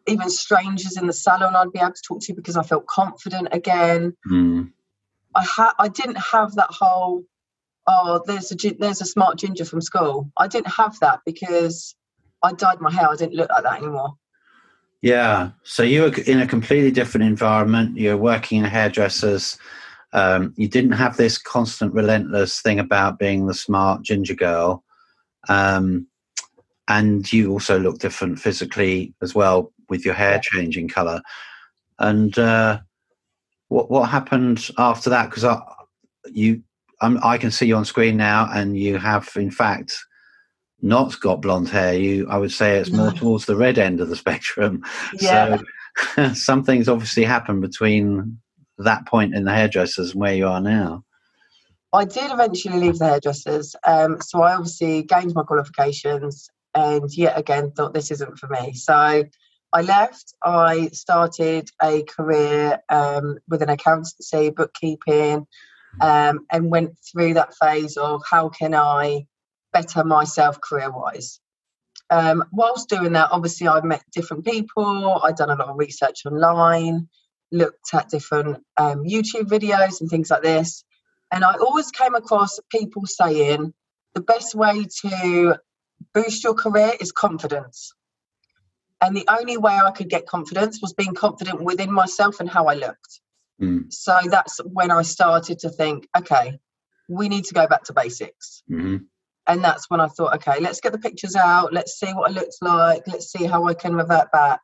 even 0.06 0.31
strangers 0.31 0.96
in 0.96 1.06
the 1.06 1.12
salon 1.12 1.56
i'd 1.56 1.73
be 1.73 1.79
able 1.79 1.93
to 1.93 2.02
talk 2.06 2.20
to 2.20 2.35
because 2.35 2.56
i 2.56 2.62
felt 2.62 2.87
confident 2.87 3.49
again 3.52 4.12
mm. 4.31 4.70
i 5.35 5.43
had 5.43 5.73
i 5.79 5.88
didn't 5.88 6.19
have 6.19 6.55
that 6.55 6.70
whole 6.70 7.25
oh, 7.88 8.23
there's 8.26 8.52
a 8.52 8.56
there's 8.79 9.00
a 9.00 9.06
smart 9.06 9.38
ginger 9.38 9.64
from 9.64 9.81
school. 9.81 10.31
I 10.37 10.46
didn't 10.46 10.70
have 10.70 11.00
that 11.00 11.20
because 11.25 11.96
I 12.43 12.52
dyed 12.52 12.81
my 12.81 12.93
hair. 12.93 13.08
I 13.08 13.17
didn't 13.17 13.34
look 13.34 13.50
like 13.50 13.64
that 13.64 13.79
anymore. 13.79 14.14
Yeah. 15.00 15.50
So 15.64 15.82
you 15.82 16.02
were 16.02 16.14
in 16.26 16.41
a 16.41 16.46
completely 16.46 16.91
different 16.91 17.26
environment. 17.26 17.96
You're 17.96 18.17
working 18.17 18.58
in 18.58 18.64
hairdressers. 18.64 19.58
Um, 20.12 20.55
you 20.56 20.69
didn't 20.69 20.93
have 20.93 21.17
this 21.17 21.38
constant, 21.38 21.94
relentless 21.94 22.61
thing 22.61 22.79
about 22.79 23.19
being 23.19 23.46
the 23.46 23.55
smart 23.55 24.02
ginger 24.02 24.34
girl. 24.34 24.84
Um, 25.49 26.06
and 26.88 27.31
you 27.32 27.52
also 27.52 27.79
look 27.79 27.99
different 27.99 28.38
physically 28.38 29.14
as 29.23 29.35
well 29.35 29.73
with 29.88 30.05
your 30.05 30.14
hair 30.14 30.40
changing 30.43 30.88
color. 30.88 31.20
And 31.99 32.37
uh, 32.38 32.81
what 33.69 33.90
what 33.90 34.08
happened 34.08 34.70
after 34.79 35.11
that? 35.11 35.31
Because 35.31 35.44
you 36.32 36.62
I'm, 37.01 37.22
i 37.22 37.39
can 37.39 37.51
see 37.51 37.67
you 37.67 37.77
on 37.77 37.84
screen 37.84 38.17
now, 38.17 38.48
and 38.53 38.77
you 38.77 38.98
have, 38.98 39.31
in 39.36 39.51
fact, 39.51 39.96
not 40.82 41.19
got 41.20 41.43
blonde 41.43 41.69
hair. 41.69 41.94
You, 41.94 42.29
I 42.29 42.39
would 42.39 42.53
say, 42.53 42.79
it's 42.79 42.91
more 42.91 43.12
towards 43.12 43.46
the 43.46 43.56
red 43.56 43.79
end 43.79 44.01
of 44.01 44.08
the 44.08 44.17
spectrum. 44.24 44.84
Yeah. 45.20 45.58
So 46.15 46.32
something's 46.32 46.89
obviously 46.89 47.24
happened 47.24 47.60
between 47.60 48.39
that 48.79 49.05
point 49.08 49.34
in 49.34 49.43
the 49.43 49.53
hairdressers 49.53 50.12
and 50.12 50.20
where 50.20 50.34
you 50.34 50.46
are 50.46 50.60
now. 50.60 51.03
I 51.93 52.05
did 52.05 52.31
eventually 52.31 52.79
leave 52.79 53.01
the 53.01 53.06
hairdressers, 53.06 53.74
um, 53.84 54.20
so 54.20 54.43
I 54.43 54.55
obviously 54.55 55.03
gained 55.03 55.34
my 55.34 55.43
qualifications, 55.43 56.48
and 56.79 57.11
yet 57.17 57.39
again 57.39 57.73
thought 57.73 57.94
this 57.94 58.11
isn't 58.11 58.39
for 58.39 58.49
me. 58.49 58.75
So 58.75 59.25
I 59.73 59.82
left. 59.82 60.35
I 60.43 60.89
started 60.89 61.69
a 61.82 62.03
career 62.05 62.81
um, 62.89 63.39
with 63.49 63.63
an 63.63 63.69
accountancy, 63.69 64.51
bookkeeping, 64.51 65.47
um, 66.01 66.47
and 66.51 66.70
went 66.70 66.93
through 67.11 67.35
that 67.35 67.55
phase 67.55 67.97
of 67.97 68.23
how 68.29 68.49
can 68.49 68.75
I 68.75 69.27
better 69.73 70.05
myself 70.05 70.61
career 70.61 70.91
wise. 70.91 71.41
Um, 72.11 72.44
whilst 72.53 72.89
doing 72.89 73.13
that, 73.13 73.31
obviously, 73.32 73.69
I've 73.69 73.85
met 73.85 74.03
different 74.13 74.47
people, 74.47 75.20
I've 75.23 75.37
done 75.37 75.51
a 75.51 75.56
lot 75.56 75.69
of 75.69 75.77
research 75.77 76.25
online, 76.25 77.08
looked 77.53 77.93
at 77.93 78.08
different 78.08 78.65
um, 78.79 79.05
YouTube 79.05 79.49
videos 79.49 80.01
and 80.01 80.08
things 80.08 80.31
like 80.31 80.43
this. 80.43 80.85
And 81.31 81.44
I 81.44 81.55
always 81.55 81.91
came 81.91 82.15
across 82.15 82.58
people 82.70 83.05
saying 83.05 83.75
the 84.15 84.23
best 84.23 84.55
way 84.55 84.87
to 85.03 85.56
boost 86.15 86.44
your 86.44 86.55
career 86.55 86.93
is 87.00 87.12
confidence. 87.12 87.93
And 89.00 89.17
the 89.17 89.27
only 89.29 89.56
way 89.56 89.72
I 89.72 89.91
could 89.93 90.08
get 90.08 90.27
confidence 90.27 90.81
was 90.82 90.93
being 90.93 91.15
confident 91.15 91.62
within 91.62 91.93
myself 91.93 92.41
and 92.41 92.50
how 92.50 92.67
I 92.67 92.74
looked. 92.74 93.20
Mm. 93.60 93.93
So 93.93 94.19
that's 94.24 94.58
when 94.65 94.91
I 94.91 95.03
started 95.03 95.60
to 95.60 95.70
think, 95.70 96.08
okay, 96.17 96.58
we 97.08 97.29
need 97.29 97.44
to 97.44 97.55
go 97.55 97.67
back 97.67 97.84
to 97.84 97.93
basics. 97.93 98.62
Mm-hmm. 98.70 98.98
And 99.46 99.65
that's 99.65 99.88
when 99.88 100.00
I 100.00 100.08
thought, 100.08 100.34
okay, 100.36 100.60
let's 100.60 100.81
get 100.81 100.93
the 100.93 100.98
pictures 100.98 101.34
out. 101.34 101.72
Let's 101.72 101.98
see 101.98 102.12
what 102.12 102.31
it 102.31 102.34
looks 102.34 102.58
like. 102.60 103.06
Let's 103.06 103.32
see 103.32 103.44
how 103.44 103.65
I 103.65 103.74
can 103.74 103.94
revert 103.94 104.31
back. 104.31 104.60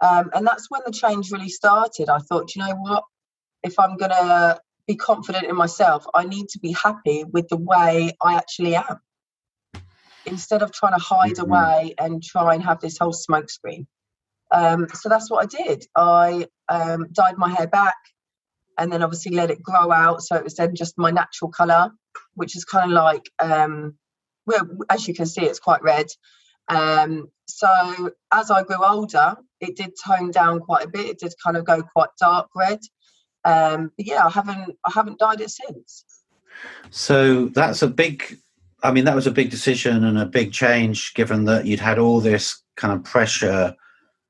Um, 0.00 0.30
and 0.34 0.46
that's 0.46 0.70
when 0.70 0.80
the 0.86 0.92
change 0.92 1.30
really 1.30 1.50
started. 1.50 2.08
I 2.08 2.18
thought, 2.18 2.54
you 2.54 2.64
know 2.64 2.74
what? 2.74 3.04
If 3.62 3.78
I'm 3.78 3.96
going 3.96 4.10
to 4.10 4.60
be 4.86 4.96
confident 4.96 5.46
in 5.46 5.56
myself, 5.56 6.06
I 6.14 6.24
need 6.24 6.48
to 6.50 6.58
be 6.58 6.72
happy 6.72 7.24
with 7.24 7.48
the 7.48 7.56
way 7.56 8.12
I 8.22 8.34
actually 8.36 8.76
am 8.76 9.00
instead 10.26 10.62
of 10.62 10.72
trying 10.72 10.98
to 10.98 11.04
hide 11.04 11.32
mm-hmm. 11.32 11.50
away 11.50 11.94
and 11.98 12.22
try 12.22 12.54
and 12.54 12.62
have 12.62 12.80
this 12.80 12.98
whole 12.98 13.12
smokescreen. 13.12 13.86
Um, 14.50 14.86
so 14.92 15.08
that's 15.08 15.30
what 15.30 15.42
I 15.42 15.64
did. 15.64 15.86
I 15.96 16.46
um, 16.68 17.08
dyed 17.12 17.36
my 17.36 17.50
hair 17.50 17.66
back 17.66 17.96
and 18.78 18.92
then 18.92 19.02
obviously 19.02 19.34
let 19.34 19.50
it 19.50 19.62
grow 19.62 19.90
out. 19.90 20.22
So 20.22 20.36
it 20.36 20.44
was 20.44 20.54
then 20.54 20.74
just 20.74 20.98
my 20.98 21.10
natural 21.10 21.50
colour, 21.50 21.90
which 22.34 22.56
is 22.56 22.64
kind 22.64 22.90
of 22.90 22.94
like, 22.94 23.30
um, 23.38 23.94
well, 24.46 24.68
as 24.90 25.08
you 25.08 25.14
can 25.14 25.26
see, 25.26 25.42
it's 25.42 25.60
quite 25.60 25.82
red. 25.82 26.06
Um, 26.68 27.28
so 27.46 28.10
as 28.32 28.50
I 28.50 28.62
grew 28.62 28.84
older, 28.84 29.36
it 29.60 29.76
did 29.76 29.92
tone 30.04 30.30
down 30.30 30.60
quite 30.60 30.86
a 30.86 30.88
bit. 30.88 31.06
It 31.06 31.18
did 31.18 31.34
kind 31.42 31.56
of 31.56 31.64
go 31.64 31.82
quite 31.82 32.10
dark 32.20 32.48
red. 32.54 32.80
Um, 33.44 33.90
but 33.96 34.06
yeah, 34.06 34.24
I 34.24 34.30
haven't 34.30 34.76
I 34.86 34.90
haven't 34.92 35.18
dyed 35.18 35.40
it 35.40 35.50
since. 35.50 36.04
So 36.90 37.46
that's 37.48 37.82
a 37.82 37.88
big. 37.88 38.38
I 38.84 38.92
mean, 38.92 39.06
that 39.06 39.16
was 39.16 39.26
a 39.26 39.32
big 39.32 39.50
decision 39.50 40.04
and 40.04 40.18
a 40.18 40.26
big 40.26 40.52
change, 40.52 41.14
given 41.14 41.46
that 41.46 41.66
you'd 41.66 41.80
had 41.80 41.98
all 41.98 42.20
this 42.20 42.62
kind 42.76 42.92
of 42.92 43.02
pressure 43.02 43.74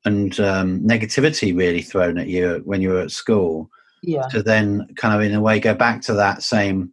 and 0.05 0.39
um, 0.39 0.81
negativity 0.81 1.57
really 1.57 1.83
thrown 1.83 2.19
at 2.19 2.29
you 2.29 2.63
when 2.65 2.81
you 2.81 2.91
were 2.91 3.01
at 3.01 3.11
school. 3.11 3.69
Yeah. 4.03 4.29
To 4.29 4.43
then 4.43 4.87
kind 4.97 5.15
of, 5.15 5.23
in 5.23 5.35
a 5.35 5.41
way, 5.41 5.59
go 5.59 5.75
back 5.75 6.03
to 6.03 6.15
that 6.15 6.43
same 6.43 6.93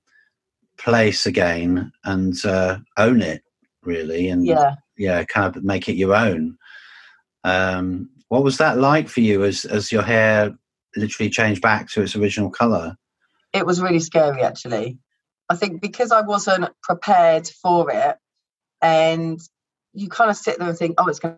place 0.78 1.26
again 1.26 1.92
and 2.04 2.34
uh, 2.46 2.80
own 2.98 3.22
it, 3.22 3.44
really, 3.84 4.30
and 4.30 4.46
yeah, 4.46 4.76
yeah, 4.98 5.24
kind 5.26 5.56
of 5.56 5.64
make 5.64 5.90
it 5.90 5.96
your 5.96 6.16
own. 6.16 6.58
Um, 7.44 8.10
what 8.30 8.44
was 8.44 8.58
that 8.58 8.78
like 8.78 9.10
for 9.10 9.20
you 9.20 9.44
as 9.44 9.66
as 9.66 9.92
your 9.92 10.04
hair 10.04 10.56
literally 10.96 11.30
changed 11.30 11.62
back 11.62 11.90
to 11.92 12.02
its 12.02 12.16
original 12.16 12.50
color? 12.50 12.96
It 13.52 13.66
was 13.66 13.82
really 13.82 14.00
scary, 14.00 14.42
actually. 14.42 14.98
I 15.52 15.56
think 15.56 15.82
because 15.82 16.14
I 16.14 16.22
wasn't 16.22 16.70
prepared 16.82 17.46
for 17.62 17.92
it, 17.92 18.16
and 18.82 19.38
you 19.94 20.08
kind 20.08 20.32
of 20.32 20.38
sit 20.38 20.58
there 20.58 20.70
and 20.70 20.78
think, 20.78 20.96
oh, 20.98 21.08
it's 21.08 21.20
going 21.20 21.36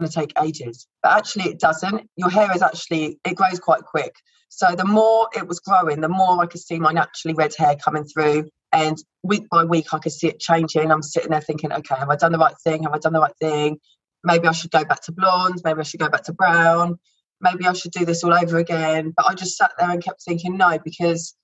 to 0.00 0.08
take 0.08 0.32
ages. 0.40 0.86
But 1.02 1.12
actually, 1.14 1.46
it 1.50 1.58
doesn't. 1.58 2.08
Your 2.14 2.30
hair 2.30 2.54
is 2.54 2.62
actually, 2.62 3.18
it 3.24 3.34
grows 3.34 3.58
quite 3.58 3.82
quick. 3.82 4.14
So 4.48 4.76
the 4.76 4.84
more 4.84 5.28
it 5.36 5.48
was 5.48 5.58
growing, 5.58 6.00
the 6.00 6.08
more 6.08 6.40
I 6.40 6.46
could 6.46 6.60
see 6.60 6.78
my 6.78 6.92
naturally 6.92 7.34
red 7.34 7.52
hair 7.56 7.74
coming 7.74 8.04
through. 8.04 8.48
And 8.70 8.96
week 9.24 9.48
by 9.50 9.64
week, 9.64 9.92
I 9.92 9.98
could 9.98 10.12
see 10.12 10.28
it 10.28 10.38
changing. 10.38 10.92
I'm 10.92 11.02
sitting 11.02 11.32
there 11.32 11.40
thinking, 11.40 11.72
okay, 11.72 11.96
have 11.96 12.10
I 12.10 12.16
done 12.16 12.30
the 12.30 12.38
right 12.38 12.54
thing? 12.62 12.84
Have 12.84 12.94
I 12.94 12.98
done 12.98 13.12
the 13.12 13.20
right 13.20 13.36
thing? 13.40 13.80
Maybe 14.22 14.46
I 14.46 14.52
should 14.52 14.70
go 14.70 14.84
back 14.84 15.02
to 15.06 15.12
blonde. 15.12 15.62
Maybe 15.64 15.80
I 15.80 15.82
should 15.82 15.98
go 15.98 16.08
back 16.08 16.22
to 16.24 16.32
brown 16.32 17.00
maybe 17.40 17.66
I 17.66 17.72
should 17.72 17.92
do 17.92 18.04
this 18.04 18.24
all 18.24 18.34
over 18.34 18.58
again. 18.58 19.12
But 19.16 19.26
I 19.26 19.34
just 19.34 19.56
sat 19.56 19.72
there 19.78 19.90
and 19.90 20.02
kept 20.02 20.22
thinking, 20.22 20.56
no, 20.56 20.78
because 20.82 21.34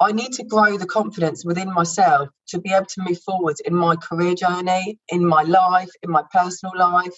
I 0.00 0.12
need 0.12 0.32
to 0.34 0.44
grow 0.44 0.76
the 0.76 0.86
confidence 0.86 1.44
within 1.44 1.72
myself 1.72 2.28
to 2.48 2.60
be 2.60 2.72
able 2.72 2.86
to 2.86 3.02
move 3.02 3.20
forward 3.22 3.56
in 3.64 3.74
my 3.74 3.96
career 3.96 4.34
journey, 4.34 4.98
in 5.08 5.24
my 5.24 5.42
life, 5.42 5.90
in 6.02 6.10
my 6.10 6.22
personal 6.32 6.74
life. 6.76 7.14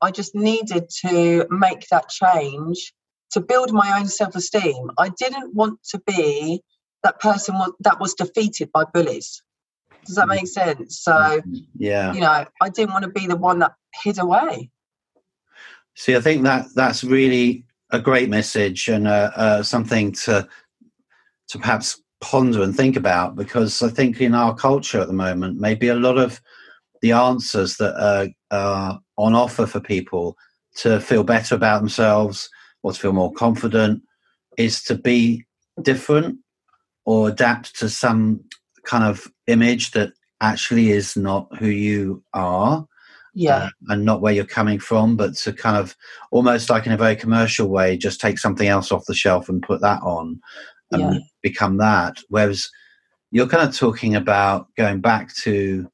I 0.00 0.10
just 0.10 0.34
needed 0.34 0.88
to 1.06 1.46
make 1.50 1.86
that 1.90 2.08
change 2.08 2.92
to 3.32 3.40
build 3.40 3.72
my 3.72 3.98
own 3.98 4.06
self 4.06 4.36
esteem. 4.36 4.90
I 4.98 5.08
didn't 5.08 5.54
want 5.54 5.82
to 5.90 6.00
be 6.06 6.62
that 7.02 7.20
person 7.20 7.56
that 7.80 8.00
was 8.00 8.14
defeated 8.14 8.70
by 8.72 8.84
bullies. 8.84 9.42
Does 10.06 10.16
that 10.16 10.26
mm. 10.26 10.36
make 10.36 10.46
sense? 10.46 11.00
So, 11.02 11.12
mm-hmm. 11.12 11.54
yeah, 11.76 12.12
you 12.12 12.20
know, 12.20 12.44
I 12.60 12.68
didn't 12.68 12.92
want 12.92 13.04
to 13.04 13.10
be 13.10 13.26
the 13.26 13.36
one 13.36 13.60
that 13.60 13.72
hid 14.02 14.18
away. 14.18 14.70
See, 15.94 16.16
I 16.16 16.20
think 16.20 16.42
that 16.42 16.66
that's 16.74 17.04
really 17.04 17.64
a 17.90 18.00
great 18.00 18.28
message 18.28 18.88
and 18.88 19.06
uh, 19.06 19.30
uh, 19.36 19.62
something 19.62 20.12
to 20.12 20.48
to 21.48 21.58
perhaps 21.58 22.00
ponder 22.20 22.62
and 22.62 22.74
think 22.74 22.96
about 22.96 23.36
because 23.36 23.82
I 23.82 23.88
think 23.90 24.20
in 24.20 24.34
our 24.34 24.54
culture 24.54 25.00
at 25.00 25.08
the 25.08 25.12
moment, 25.12 25.60
maybe 25.60 25.88
a 25.88 25.94
lot 25.94 26.18
of 26.18 26.40
the 27.02 27.12
answers 27.12 27.76
that 27.76 27.94
are, 28.02 28.28
are 28.50 28.98
on 29.18 29.34
offer 29.34 29.66
for 29.66 29.80
people 29.80 30.36
to 30.76 31.00
feel 31.00 31.22
better 31.22 31.54
about 31.54 31.80
themselves 31.80 32.48
or 32.82 32.92
to 32.92 32.98
feel 32.98 33.12
more 33.12 33.32
confident 33.32 34.02
is 34.56 34.82
to 34.84 34.94
be 34.94 35.44
different 35.82 36.38
or 37.04 37.28
adapt 37.28 37.78
to 37.78 37.90
some 37.90 38.40
kind 38.84 39.04
of 39.04 39.30
image 39.46 39.90
that 39.90 40.12
actually 40.40 40.90
is 40.90 41.16
not 41.16 41.46
who 41.58 41.66
you 41.66 42.22
are 42.32 42.86
yeah. 43.34 43.56
uh, 43.56 43.68
and 43.88 44.04
not 44.04 44.20
where 44.20 44.32
you're 44.32 44.44
coming 44.44 44.78
from 44.78 45.16
but 45.16 45.34
to 45.34 45.52
kind 45.52 45.76
of 45.76 45.96
almost 46.30 46.70
like 46.70 46.86
in 46.86 46.92
a 46.92 46.96
very 46.96 47.16
commercial 47.16 47.68
way 47.68 47.96
just 47.96 48.20
take 48.20 48.38
something 48.38 48.68
else 48.68 48.90
off 48.90 49.06
the 49.06 49.14
shelf 49.14 49.48
and 49.48 49.62
put 49.62 49.80
that 49.80 50.00
on 50.02 50.40
and 50.92 51.14
yeah. 51.14 51.20
become 51.42 51.78
that. 51.78 52.18
Whereas 52.28 52.68
you're 53.30 53.48
kind 53.48 53.68
of 53.68 53.76
talking 53.76 54.14
about 54.14 54.68
going 54.76 55.00
back 55.00 55.34
to 55.34 55.90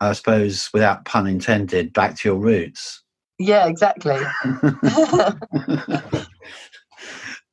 i 0.00 0.12
suppose 0.12 0.70
without 0.72 1.04
pun 1.04 1.26
intended 1.26 1.92
back 1.92 2.16
to 2.16 2.28
your 2.28 2.38
roots. 2.38 3.02
Yeah 3.38 3.66
exactly. 3.66 4.18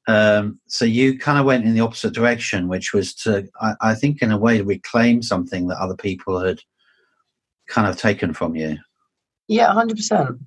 Um, 0.07 0.59
so 0.65 0.85
you 0.85 1.19
kind 1.19 1.38
of 1.38 1.45
went 1.45 1.65
in 1.65 1.75
the 1.75 1.81
opposite 1.81 2.15
direction 2.15 2.67
which 2.67 2.93
was 2.95 3.13
to 3.15 3.47
I, 3.61 3.75
I 3.79 3.93
think 3.93 4.23
in 4.23 4.31
a 4.31 4.39
way 4.39 4.59
reclaim 4.61 5.21
something 5.21 5.67
that 5.67 5.77
other 5.77 5.95
people 5.95 6.39
had 6.39 6.61
kind 7.67 7.88
of 7.88 7.95
taken 7.95 8.33
from 8.33 8.55
you 8.55 8.77
yeah, 9.49 9.73
hundred 9.73 9.97
percent. 9.97 10.37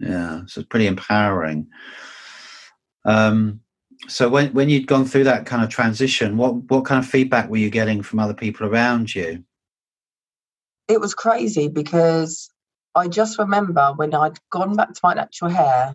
Yeah, 0.00 0.40
so 0.46 0.60
it's 0.60 0.68
pretty 0.68 0.86
empowering. 0.86 1.68
Um, 3.04 3.60
so 4.08 4.30
when 4.30 4.52
when 4.54 4.70
you'd 4.70 4.86
gone 4.86 5.04
through 5.04 5.24
that 5.24 5.44
kind 5.44 5.62
of 5.62 5.68
transition, 5.68 6.38
what 6.38 6.54
what 6.70 6.86
kind 6.86 7.04
of 7.04 7.08
feedback 7.08 7.50
were 7.50 7.58
you 7.58 7.68
getting 7.70 8.02
from 8.02 8.18
other 8.18 8.34
people 8.34 8.66
around 8.66 9.14
you? 9.14 9.44
It 10.88 11.00
was 11.00 11.14
crazy 11.14 11.68
because 11.68 12.50
I 12.94 13.08
just 13.08 13.38
remember 13.38 13.92
when 13.94 14.14
I'd 14.14 14.38
gone 14.50 14.74
back 14.74 14.94
to 14.94 15.00
my 15.02 15.14
natural 15.14 15.50
hair, 15.50 15.94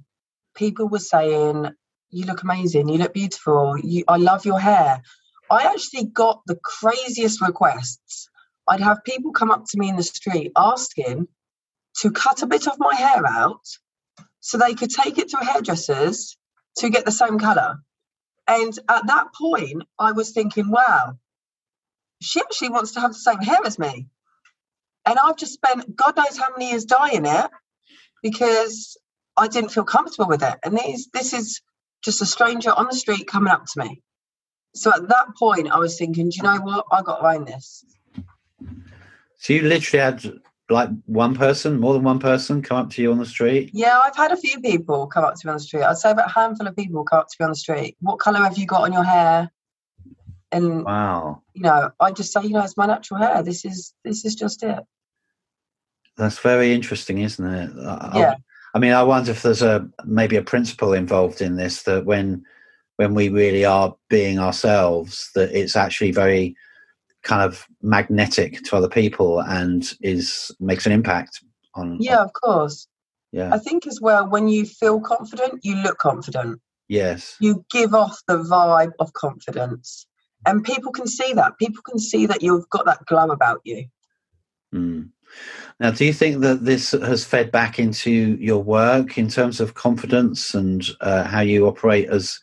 people 0.55 0.87
were 0.87 0.99
saying, 0.99 1.69
"You 2.11 2.25
look 2.25 2.43
amazing. 2.43 2.89
You 2.89 2.99
look 2.99 3.13
beautiful. 3.15 3.75
You, 3.83 4.03
I 4.07 4.17
love 4.17 4.45
your 4.45 4.59
hair." 4.59 5.01
I 5.49 5.63
actually 5.63 6.05
got 6.05 6.41
the 6.45 6.57
craziest 6.63 7.41
requests. 7.41 8.29
I'd 8.67 8.81
have 8.81 9.03
people 9.03 9.31
come 9.31 9.51
up 9.51 9.65
to 9.65 9.79
me 9.79 9.89
in 9.89 9.95
the 9.95 10.03
street 10.03 10.51
asking 10.55 11.27
to 12.01 12.11
cut 12.11 12.41
a 12.41 12.47
bit 12.47 12.67
of 12.67 12.79
my 12.79 12.95
hair 12.95 13.25
out 13.25 13.65
so 14.39 14.57
they 14.57 14.73
could 14.73 14.89
take 14.89 15.17
it 15.17 15.29
to 15.29 15.39
a 15.39 15.45
hairdresser's 15.45 16.37
to 16.77 16.89
get 16.89 17.05
the 17.05 17.11
same 17.11 17.39
colour. 17.39 17.77
And 18.47 18.77
at 18.89 19.07
that 19.07 19.33
point, 19.33 19.83
I 19.97 20.11
was 20.11 20.31
thinking, 20.31 20.69
wow, 20.69 21.17
she 22.21 22.39
actually 22.39 22.69
wants 22.69 22.91
to 22.93 22.99
have 22.99 23.13
the 23.13 23.19
same 23.19 23.39
hair 23.39 23.59
as 23.65 23.79
me. 23.79 24.07
And 25.05 25.17
I've 25.19 25.37
just 25.37 25.53
spent 25.53 25.95
God 25.95 26.15
knows 26.15 26.37
how 26.37 26.51
many 26.51 26.71
years 26.71 26.85
dyeing 26.85 27.25
it 27.25 27.51
because 28.21 28.97
I 29.37 29.47
didn't 29.47 29.69
feel 29.71 29.83
comfortable 29.83 30.27
with 30.27 30.43
it. 30.43 30.55
And 30.63 30.77
this, 30.77 31.07
this 31.13 31.33
is 31.33 31.61
just 32.03 32.21
a 32.21 32.25
stranger 32.25 32.71
on 32.71 32.87
the 32.87 32.95
street 32.95 33.27
coming 33.27 33.51
up 33.51 33.65
to 33.65 33.79
me. 33.79 34.01
So 34.73 34.91
at 34.93 35.07
that 35.07 35.27
point, 35.37 35.71
I 35.71 35.77
was 35.77 35.97
thinking, 35.97 36.29
do 36.29 36.37
you 36.37 36.43
know 36.43 36.57
what? 36.57 36.85
I 36.91 37.01
got 37.01 37.19
to 37.19 37.27
own 37.27 37.45
this. 37.45 37.85
So 39.37 39.53
you 39.53 39.61
literally 39.61 40.03
had 40.03 40.39
like 40.69 40.89
one 41.05 41.35
person, 41.35 41.79
more 41.79 41.93
than 41.93 42.03
one 42.03 42.19
person, 42.19 42.61
come 42.61 42.77
up 42.77 42.89
to 42.91 43.01
you 43.01 43.11
on 43.11 43.19
the 43.19 43.25
street? 43.25 43.69
Yeah, 43.73 43.99
I've 44.03 44.15
had 44.15 44.31
a 44.31 44.37
few 44.37 44.59
people 44.61 45.07
come 45.07 45.23
up 45.23 45.35
to 45.35 45.47
me 45.47 45.51
on 45.51 45.57
the 45.57 45.63
street. 45.63 45.83
I'd 45.83 45.97
say 45.97 46.11
about 46.11 46.29
a 46.29 46.33
handful 46.33 46.67
of 46.67 46.75
people 46.75 47.03
come 47.03 47.19
up 47.19 47.27
to 47.27 47.35
me 47.39 47.43
on 47.43 47.51
the 47.51 47.55
street. 47.55 47.95
What 47.99 48.19
colour 48.19 48.39
have 48.39 48.57
you 48.57 48.65
got 48.65 48.81
on 48.81 48.93
your 48.93 49.03
hair? 49.03 49.51
And 50.51 50.85
wow, 50.85 51.41
you 51.53 51.63
know, 51.63 51.91
I 51.99 52.11
just 52.11 52.31
say, 52.31 52.43
you 52.43 52.49
know, 52.49 52.63
it's 52.63 52.77
my 52.77 52.85
natural 52.85 53.19
hair. 53.19 53.43
This 53.43 53.65
is 53.65 53.93
this 54.03 54.25
is 54.25 54.35
just 54.35 54.63
it. 54.63 54.79
That's 56.17 56.39
very 56.39 56.73
interesting, 56.73 57.17
isn't 57.19 57.53
it? 57.53 57.71
Yeah. 57.75 58.35
I, 58.35 58.35
I 58.73 58.79
mean, 58.79 58.93
I 58.93 59.03
wonder 59.03 59.31
if 59.31 59.41
there's 59.41 59.61
a 59.61 59.87
maybe 60.05 60.37
a 60.37 60.41
principle 60.41 60.93
involved 60.93 61.41
in 61.41 61.57
this 61.57 61.83
that 61.83 62.05
when 62.05 62.45
when 62.95 63.13
we 63.13 63.29
really 63.29 63.65
are 63.65 63.95
being 64.09 64.39
ourselves, 64.39 65.29
that 65.35 65.51
it's 65.51 65.75
actually 65.75 66.11
very 66.11 66.55
kind 67.25 67.41
of 67.41 67.67
magnetic 67.81 68.63
to 68.63 68.77
other 68.77 68.87
people 68.87 69.41
and 69.41 69.93
is 70.01 70.51
makes 70.59 70.85
an 70.85 70.91
impact 70.91 71.41
on 71.73 71.97
yeah 71.99 72.23
of 72.23 72.31
course. 72.33 72.87
Yeah. 73.31 73.53
I 73.53 73.57
think 73.57 73.85
as 73.85 73.99
well 73.99 74.29
when 74.29 74.47
you 74.47 74.65
feel 74.65 75.01
confident 75.01 75.65
you 75.65 75.75
look 75.75 75.97
confident. 75.97 76.61
Yes. 76.87 77.35
You 77.41 77.65
give 77.71 77.93
off 77.93 78.17
the 78.27 78.37
vibe 78.37 78.93
of 78.99 79.11
confidence. 79.13 80.07
And 80.47 80.63
people 80.63 80.91
can 80.91 81.07
see 81.07 81.33
that. 81.33 81.57
People 81.57 81.81
can 81.81 81.97
see 81.97 82.27
that 82.27 82.43
you've 82.43 82.69
got 82.69 82.85
that 82.85 83.03
glow 83.07 83.31
about 83.31 83.61
you. 83.65 83.85
Mm. 84.73 85.09
now 85.79 85.91
do 85.91 86.05
you 86.05 86.13
think 86.13 86.41
that 86.41 86.65
this 86.65 86.91
has 86.91 87.23
fed 87.23 87.51
back 87.51 87.79
into 87.79 88.11
your 88.39 88.61
work 88.61 89.17
in 89.17 89.27
terms 89.29 89.59
of 89.59 89.73
confidence 89.73 90.53
and 90.53 90.87
uh, 91.01 91.23
how 91.23 91.41
you 91.41 91.65
operate 91.65 92.09
as 92.09 92.39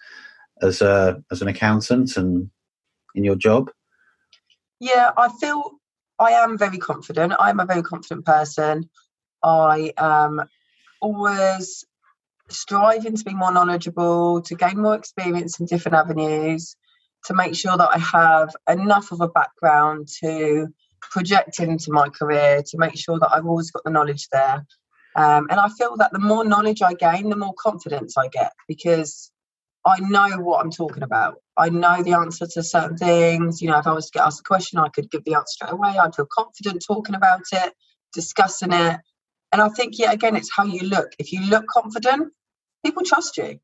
as 0.62 0.81
a 0.83 1.23
as 1.31 1.43
an 1.43 1.49
accountant 1.49 2.17
and 2.17 2.51
in 3.15 3.25
your 3.25 3.37
job 3.37 3.71
yeah, 4.83 5.12
I 5.17 5.29
feel 5.41 5.79
I 6.19 6.33
am 6.33 6.59
very 6.59 6.79
confident. 6.79 7.35
I'm 7.39 7.61
a 7.61 7.67
very 7.67 7.83
confident 7.83 8.27
person. 8.27 8.91
I 9.43 9.93
am 9.97 10.43
always 11.01 11.85
striving 12.51 13.17
to 13.17 13.25
be 13.25 13.33
more 13.33 13.53
knowledgeable, 13.53 14.43
to 14.43 14.55
gain 14.57 14.83
more 14.83 14.97
experience 14.97 15.61
in 15.61 15.67
different 15.67 15.97
avenues, 15.97 16.77
to 17.27 17.35
make 17.35 17.55
sure 17.55 17.77
that 17.77 17.91
I 17.95 17.99
have 17.99 18.57
enough 18.69 19.12
of 19.12 19.21
a 19.21 19.29
background 19.29 20.09
to 20.21 20.67
project 21.01 21.61
into 21.61 21.93
my 21.93 22.09
career, 22.09 22.62
to 22.71 22.79
make 22.79 22.97
sure 22.97 23.21
that 23.21 23.33
I've 23.33 23.47
always 23.47 23.71
got 23.71 23.85
the 23.85 23.91
knowledge 23.91 24.27
there. 24.33 24.67
Um, 25.15 25.47
and 25.49 25.61
I 25.61 25.69
feel 25.69 25.97
that 25.99 26.12
the 26.12 26.19
more 26.19 26.45
knowledge 26.45 26.83
I 26.83 26.95
gain, 26.95 27.31
the 27.31 27.37
more 27.37 27.55
confidence 27.57 28.17
I 28.17 28.27
get 28.29 28.53
because 28.67 29.32
I 29.85 29.99
know 30.01 30.39
what 30.39 30.65
I'm 30.65 30.71
talking 30.71 31.03
about. 31.03 31.37
I 31.57 31.69
know 31.69 32.03
the 32.03 32.12
answer 32.12 32.47
to 32.47 32.62
certain 32.62 32.97
things. 32.97 33.61
You 33.61 33.69
know, 33.69 33.79
if 33.79 33.87
I 33.87 33.93
was 33.93 34.07
to 34.07 34.19
get 34.19 34.27
asked 34.27 34.41
a 34.41 34.45
question, 34.45 34.79
I 34.79 34.89
could 34.89 35.11
give 35.11 35.25
the 35.25 35.35
answer 35.35 35.47
straight 35.49 35.73
away. 35.73 35.91
I'd 35.91 36.15
feel 36.15 36.29
confident 36.33 36.85
talking 36.87 37.15
about 37.15 37.43
it, 37.53 37.73
discussing 38.15 38.73
it. 38.73 39.01
And 39.51 39.61
I 39.61 39.69
think, 39.69 39.99
yeah, 39.99 40.12
again, 40.12 40.37
it's 40.37 40.51
how 40.55 40.65
you 40.65 40.89
look. 40.89 41.11
If 41.19 41.33
you 41.33 41.45
look 41.47 41.67
confident, 41.67 42.33
people 42.85 43.03
trust 43.05 43.37
you. 43.37 43.59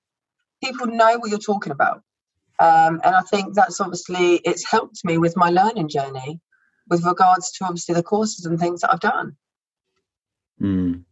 People 0.63 0.89
know 0.89 1.19
what 1.19 1.31
you're 1.31 1.39
talking 1.39 1.73
about. 1.73 2.03
Um, 2.59 3.01
and 3.05 3.15
I 3.15 3.23
think 3.23 3.55
that's 3.55 3.81
obviously 3.81 4.41
it's 4.45 4.69
helped 4.69 5.05
me 5.05 5.17
with 5.19 5.37
my 5.37 5.51
learning 5.51 5.89
journey 5.89 6.41
with 6.91 7.05
regards 7.05 7.53
to 7.53 7.65
obviously 7.65 7.95
the 7.95 8.03
courses 8.03 8.45
and 8.45 8.59
things 8.59 8.81
that 8.81 8.93
I've 8.93 9.01
done. 9.01 9.37
Mm. 10.61 11.05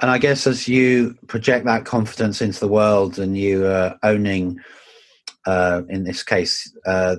And 0.00 0.10
I 0.10 0.18
guess 0.18 0.46
as 0.46 0.68
you 0.68 1.16
project 1.26 1.64
that 1.66 1.84
confidence 1.84 2.42
into 2.42 2.60
the 2.60 2.68
world 2.68 3.18
and 3.18 3.36
you 3.36 3.66
are 3.66 3.98
owning, 4.02 4.60
uh, 5.46 5.82
in 5.88 6.04
this 6.04 6.22
case, 6.22 6.74
uh, 6.84 7.16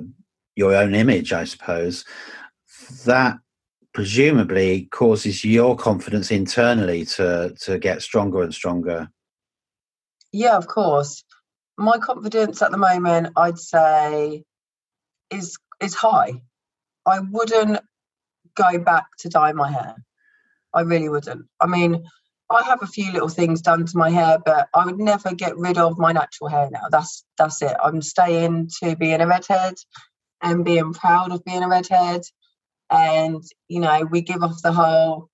your 0.56 0.76
own 0.76 0.94
image, 0.94 1.34
I 1.34 1.46
suppose, 1.46 2.06
that 3.06 3.38
presumably 3.94 4.88
causes 4.92 5.44
your 5.44 5.76
confidence 5.76 6.30
internally 6.30 7.04
to 7.04 7.56
to 7.62 7.80
get 7.80 8.04
stronger 8.04 8.44
and 8.44 8.54
stronger. 8.54 9.10
Yeah, 10.32 10.56
of 10.56 10.68
course. 10.68 11.24
My 11.78 11.98
confidence 11.98 12.62
at 12.62 12.72
the 12.72 12.78
moment, 12.78 13.34
I'd 13.36 13.58
say, 13.58 14.44
is 15.32 15.58
is 15.82 15.96
high. 15.96 16.42
I 17.06 17.20
wouldn't 17.20 17.80
go 18.56 18.80
back 18.80 19.06
to 19.20 19.30
dye 19.30 19.54
my 19.54 19.72
hair. 19.72 19.96
I 20.74 20.82
really 20.82 21.10
wouldn't. 21.10 21.46
I 21.60 21.66
mean, 21.66 22.04
I 22.50 22.64
have 22.64 22.82
a 22.82 22.88
few 22.88 23.12
little 23.12 23.30
things 23.30 23.62
done 23.62 23.86
to 23.86 23.98
my 23.98 24.10
hair, 24.10 24.38
but 24.44 24.70
I 24.74 24.86
would 24.86 25.00
never 25.00 25.34
get 25.34 25.58
rid 25.58 25.78
of 25.78 25.98
my 25.98 26.14
natural 26.14 26.50
hair 26.50 26.70
now. 26.72 26.88
That's 26.90 27.26
that's 27.38 27.62
it. 27.62 27.76
I'm 27.84 28.02
staying 28.02 28.70
to 28.82 28.96
being 28.96 29.20
a 29.20 29.28
redhead 29.28 29.76
and 30.42 30.64
being 30.64 30.94
proud 30.94 31.32
of 31.32 31.44
being 31.44 31.64
a 31.64 31.68
redhead. 31.68 32.22
And 32.90 33.44
you 33.68 33.82
know, 33.82 34.08
we 34.10 34.22
give 34.22 34.44
off 34.44 34.62
the 34.62 34.72
whole 34.72 35.30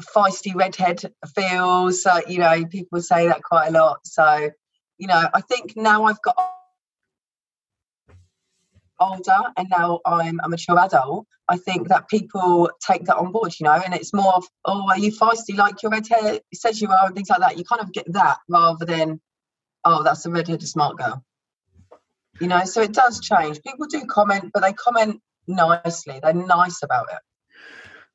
feisty 0.00 0.54
redhead 0.54 1.02
feel. 1.34 1.90
So 1.90 2.20
you 2.28 2.38
know, 2.38 2.64
people 2.66 3.00
say 3.00 3.26
that 3.26 3.42
quite 3.42 3.68
a 3.68 3.72
lot. 3.72 4.06
So 4.06 4.50
you 4.98 5.08
know, 5.08 5.28
I 5.34 5.40
think 5.40 5.74
now 5.76 6.04
I've 6.04 6.22
got 6.22 6.53
older 9.00 9.40
and 9.56 9.68
now 9.70 10.00
I'm 10.04 10.40
a 10.42 10.48
mature 10.48 10.78
adult, 10.78 11.26
I 11.48 11.56
think 11.56 11.88
that 11.88 12.08
people 12.08 12.70
take 12.86 13.04
that 13.04 13.16
on 13.16 13.32
board, 13.32 13.54
you 13.58 13.64
know, 13.64 13.72
and 13.72 13.94
it's 13.94 14.14
more 14.14 14.34
of, 14.34 14.44
oh, 14.64 14.88
are 14.88 14.98
you 14.98 15.12
feisty 15.12 15.56
like 15.56 15.82
your 15.82 15.90
red 15.90 16.06
hair 16.08 16.40
says 16.54 16.80
you 16.80 16.90
are 16.90 17.06
and 17.06 17.14
things 17.14 17.30
like 17.30 17.40
that. 17.40 17.58
You 17.58 17.64
kind 17.64 17.82
of 17.82 17.92
get 17.92 18.10
that 18.12 18.38
rather 18.48 18.84
than, 18.84 19.20
oh, 19.84 20.02
that's 20.02 20.24
a 20.26 20.30
redheaded 20.30 20.66
smart 20.66 20.96
girl. 20.96 21.24
You 22.40 22.48
know, 22.48 22.64
so 22.64 22.82
it 22.82 22.92
does 22.92 23.20
change. 23.20 23.60
People 23.62 23.86
do 23.86 24.04
comment, 24.06 24.50
but 24.52 24.62
they 24.62 24.72
comment 24.72 25.20
nicely. 25.46 26.18
They're 26.22 26.32
nice 26.32 26.82
about 26.82 27.06
it. 27.12 27.18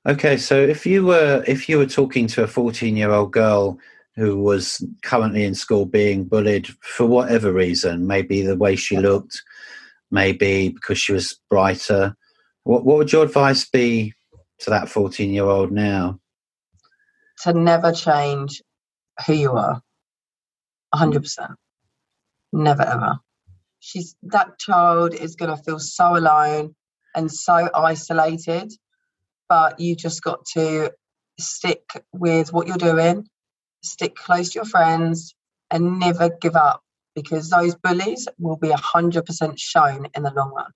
Okay, 0.10 0.38
so 0.38 0.60
if 0.60 0.86
you 0.86 1.06
were 1.06 1.44
if 1.46 1.68
you 1.68 1.78
were 1.78 1.86
talking 1.86 2.28
to 2.28 2.44
a 2.44 2.48
14 2.48 2.96
year 2.96 3.12
old 3.12 3.32
girl 3.32 3.78
who 4.16 4.38
was 4.38 4.84
currently 5.04 5.44
in 5.44 5.54
school 5.54 5.86
being 5.86 6.26
bullied 6.26 6.68
for 6.82 7.06
whatever 7.06 7.54
reason, 7.54 8.08
maybe 8.08 8.42
the 8.42 8.56
way 8.56 8.76
she 8.76 8.98
looked, 8.98 9.42
maybe 10.12 10.70
because 10.70 10.98
she 10.98 11.14
was 11.14 11.40
brighter. 11.50 12.16
What, 12.64 12.86
what 12.86 12.98
would 12.98 13.12
your 13.12 13.24
advice 13.24 13.68
be 13.70 14.14
to 14.60 14.70
that 14.70 14.90
14 14.90 15.32
year 15.32 15.46
old 15.46 15.72
now? 15.72 16.20
To 17.44 17.54
never 17.54 17.92
change 17.92 18.62
who 19.26 19.34
you 19.34 19.52
are. 19.54 19.82
100%. 20.94 21.56
Never 22.52 22.84
ever. 22.84 23.20
She's 23.80 24.16
that 24.24 24.60
child 24.60 25.14
is 25.14 25.36
going 25.36 25.56
to 25.56 25.64
feel 25.64 25.80
so 25.80 26.18
alone 26.18 26.76
and 27.16 27.32
so 27.32 27.70
isolated, 27.74 28.74
but 29.48 29.80
you 29.80 29.96
just 29.96 30.22
got 30.22 30.46
to 30.54 30.92
stick 31.40 31.84
with 32.12 32.52
what 32.52 32.68
you're 32.68 32.78
doing, 32.78 33.28
stick 33.84 34.16
close 34.16 34.50
to 34.50 34.60
your 34.60 34.66
friends, 34.66 35.34
and 35.72 36.00
never 36.00 36.30
give 36.42 36.56
up 36.56 36.82
because 37.22 37.50
those 37.50 37.76
bullies 37.76 38.28
will 38.38 38.58
be 38.58 38.70
100% 38.70 39.54
shown 39.58 40.08
in 40.16 40.24
the 40.24 40.34
long 40.34 40.52
run. 40.54 40.72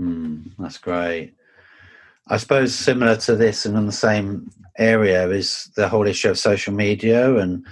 Mm, 0.00 0.52
that's 0.58 0.78
great. 0.78 1.34
I 2.28 2.36
suppose 2.36 2.74
similar 2.74 3.16
to 3.16 3.36
this 3.36 3.66
and 3.66 3.76
in 3.76 3.86
the 3.86 3.92
same 3.92 4.50
area 4.78 5.28
is 5.28 5.70
the 5.76 5.88
whole 5.88 6.06
issue 6.06 6.30
of 6.30 6.38
social 6.38 6.72
media 6.72 7.36
and 7.36 7.66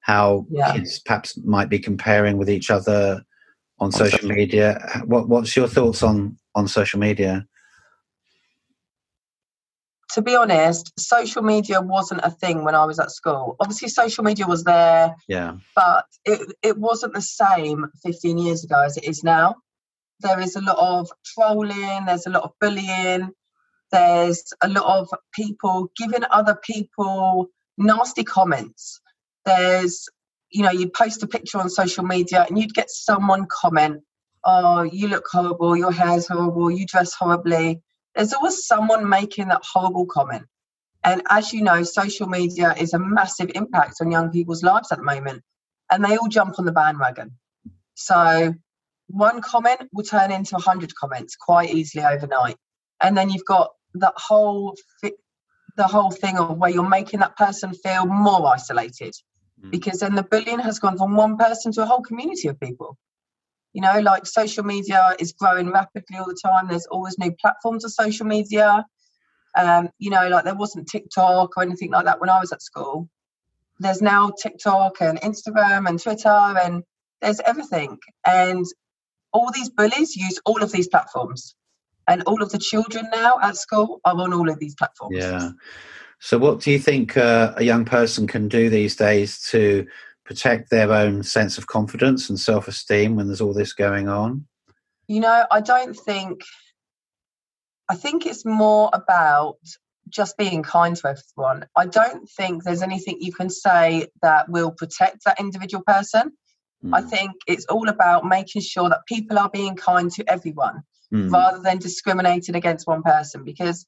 how 0.00 0.46
yeah. 0.50 0.72
kids 0.72 1.00
perhaps 1.00 1.36
might 1.44 1.68
be 1.68 1.78
comparing 1.78 2.36
with 2.36 2.48
each 2.48 2.70
other 2.70 3.22
on, 3.78 3.86
on 3.86 3.92
social, 3.92 4.18
social 4.18 4.28
media. 4.28 5.02
What, 5.06 5.28
what's 5.28 5.56
your 5.56 5.68
thoughts 5.68 6.02
on, 6.02 6.36
on 6.54 6.68
social 6.68 7.00
media? 7.00 7.46
To 10.14 10.22
be 10.22 10.36
honest, 10.36 10.92
social 10.98 11.42
media 11.42 11.80
wasn't 11.80 12.20
a 12.22 12.30
thing 12.30 12.64
when 12.64 12.76
I 12.76 12.84
was 12.84 13.00
at 13.00 13.10
school. 13.10 13.56
Obviously, 13.58 13.88
social 13.88 14.22
media 14.22 14.46
was 14.46 14.62
there, 14.62 15.14
yeah, 15.28 15.56
but 15.74 16.06
it 16.24 16.40
it 16.62 16.78
wasn't 16.78 17.14
the 17.14 17.20
same 17.20 17.86
15 18.04 18.38
years 18.38 18.62
ago 18.64 18.80
as 18.80 18.96
it 18.96 19.04
is 19.04 19.24
now. 19.24 19.56
There 20.20 20.38
is 20.38 20.54
a 20.54 20.60
lot 20.60 20.78
of 20.78 21.10
trolling. 21.24 22.06
There's 22.06 22.26
a 22.26 22.30
lot 22.30 22.44
of 22.44 22.52
bullying. 22.60 23.32
There's 23.90 24.52
a 24.62 24.68
lot 24.68 25.00
of 25.00 25.08
people 25.34 25.90
giving 25.96 26.22
other 26.30 26.56
people 26.62 27.48
nasty 27.76 28.22
comments. 28.22 29.00
There's, 29.44 30.08
you 30.50 30.62
know, 30.62 30.70
you 30.70 30.90
post 30.90 31.24
a 31.24 31.26
picture 31.26 31.58
on 31.58 31.68
social 31.68 32.04
media 32.04 32.46
and 32.48 32.56
you'd 32.56 32.74
get 32.74 32.88
someone 32.88 33.46
comment, 33.46 34.02
"Oh, 34.44 34.82
you 34.82 35.08
look 35.08 35.26
horrible. 35.30 35.76
Your 35.76 35.92
hair's 35.92 36.28
horrible. 36.28 36.70
You 36.70 36.86
dress 36.86 37.14
horribly." 37.14 37.82
There's 38.14 38.32
always 38.32 38.66
someone 38.66 39.08
making 39.08 39.48
that 39.48 39.62
horrible 39.64 40.06
comment. 40.06 40.46
And 41.02 41.22
as 41.28 41.52
you 41.52 41.62
know, 41.62 41.82
social 41.82 42.28
media 42.28 42.74
is 42.78 42.94
a 42.94 42.98
massive 42.98 43.50
impact 43.54 43.96
on 44.00 44.10
young 44.10 44.30
people's 44.30 44.62
lives 44.62 44.90
at 44.90 44.98
the 44.98 45.04
moment, 45.04 45.42
and 45.90 46.04
they 46.04 46.16
all 46.16 46.28
jump 46.28 46.58
on 46.58 46.64
the 46.64 46.72
bandwagon. 46.72 47.32
So 47.94 48.54
one 49.08 49.42
comment 49.42 49.88
will 49.92 50.04
turn 50.04 50.32
into 50.32 50.54
100 50.54 50.94
comments 50.94 51.36
quite 51.36 51.70
easily 51.70 52.04
overnight. 52.04 52.56
And 53.02 53.16
then 53.16 53.28
you've 53.28 53.44
got 53.44 53.70
that 53.94 54.14
whole 54.16 54.74
the 55.76 55.86
whole 55.86 56.10
thing 56.10 56.38
of 56.38 56.56
where 56.56 56.70
you're 56.70 56.88
making 56.88 57.20
that 57.20 57.36
person 57.36 57.74
feel 57.74 58.06
more 58.06 58.46
isolated 58.46 59.12
mm. 59.62 59.70
because 59.70 59.98
then 59.98 60.14
the 60.14 60.22
bullying 60.22 60.60
has 60.60 60.78
gone 60.78 60.96
from 60.96 61.16
one 61.16 61.36
person 61.36 61.72
to 61.72 61.82
a 61.82 61.86
whole 61.86 62.00
community 62.00 62.46
of 62.46 62.58
people 62.60 62.96
you 63.74 63.82
know 63.82 64.00
like 64.00 64.24
social 64.26 64.64
media 64.64 65.14
is 65.18 65.32
growing 65.32 65.70
rapidly 65.70 66.16
all 66.16 66.26
the 66.26 66.38
time. 66.42 66.68
There's 66.68 66.86
always 66.86 67.18
new 67.18 67.32
platforms 67.32 67.84
of 67.84 67.92
social 67.92 68.26
media. 68.26 68.86
Um, 69.56 69.90
you 69.98 70.10
know 70.10 70.28
like 70.28 70.44
there 70.44 70.54
wasn't 70.54 70.88
tiktok 70.88 71.56
or 71.56 71.62
anything 71.62 71.92
like 71.92 72.06
that 72.06 72.20
when 72.20 72.30
i 72.30 72.40
was 72.40 72.52
at 72.52 72.62
school. 72.62 73.08
There's 73.78 74.02
now 74.02 74.32
tiktok 74.40 75.00
and 75.00 75.20
instagram 75.20 75.88
and 75.88 76.00
twitter 76.00 76.28
and 76.28 76.82
there's 77.20 77.40
everything. 77.40 77.98
And 78.26 78.64
all 79.32 79.50
these 79.52 79.70
bullies 79.70 80.16
use 80.16 80.38
all 80.44 80.62
of 80.62 80.70
these 80.70 80.88
platforms. 80.88 81.56
And 82.06 82.22
all 82.24 82.42
of 82.42 82.50
the 82.50 82.58
children 82.58 83.08
now 83.10 83.34
at 83.42 83.56
school 83.56 84.00
are 84.04 84.14
on 84.14 84.32
all 84.32 84.50
of 84.50 84.58
these 84.58 84.74
platforms. 84.74 85.16
Yeah. 85.16 85.50
So 86.20 86.38
what 86.38 86.60
do 86.60 86.70
you 86.70 86.78
think 86.78 87.16
uh, 87.16 87.54
a 87.56 87.64
young 87.64 87.84
person 87.84 88.26
can 88.26 88.48
do 88.48 88.68
these 88.68 88.94
days 88.94 89.42
to 89.50 89.86
protect 90.24 90.70
their 90.70 90.92
own 90.92 91.22
sense 91.22 91.58
of 91.58 91.66
confidence 91.66 92.28
and 92.28 92.38
self 92.38 92.68
esteem 92.68 93.16
when 93.16 93.26
there's 93.26 93.40
all 93.40 93.54
this 93.54 93.72
going 93.72 94.08
on? 94.08 94.46
You 95.06 95.20
know, 95.20 95.46
I 95.50 95.60
don't 95.60 95.94
think, 95.94 96.40
I 97.88 97.94
think 97.94 98.26
it's 98.26 98.44
more 98.44 98.90
about 98.92 99.58
just 100.08 100.36
being 100.36 100.62
kind 100.62 100.96
to 100.96 101.08
everyone. 101.08 101.66
I 101.76 101.86
don't 101.86 102.28
think 102.28 102.64
there's 102.64 102.82
anything 102.82 103.18
you 103.20 103.32
can 103.32 103.50
say 103.50 104.08
that 104.22 104.48
will 104.48 104.70
protect 104.70 105.24
that 105.24 105.40
individual 105.40 105.82
person. 105.86 106.32
Mm. 106.84 106.94
I 106.94 107.00
hmm. 107.02 107.08
think 107.08 107.32
it's 107.46 107.64
all 107.66 107.88
about 107.88 108.24
making 108.26 108.62
sure 108.62 108.88
that 108.88 109.06
people 109.06 109.38
are 109.38 109.48
being 109.48 109.76
kind 109.76 110.10
to 110.12 110.30
everyone 110.30 110.82
mm. 111.12 111.30
rather 111.30 111.60
than 111.60 111.78
discriminating 111.78 112.54
against 112.54 112.86
one 112.86 113.02
person 113.02 113.44
because 113.44 113.86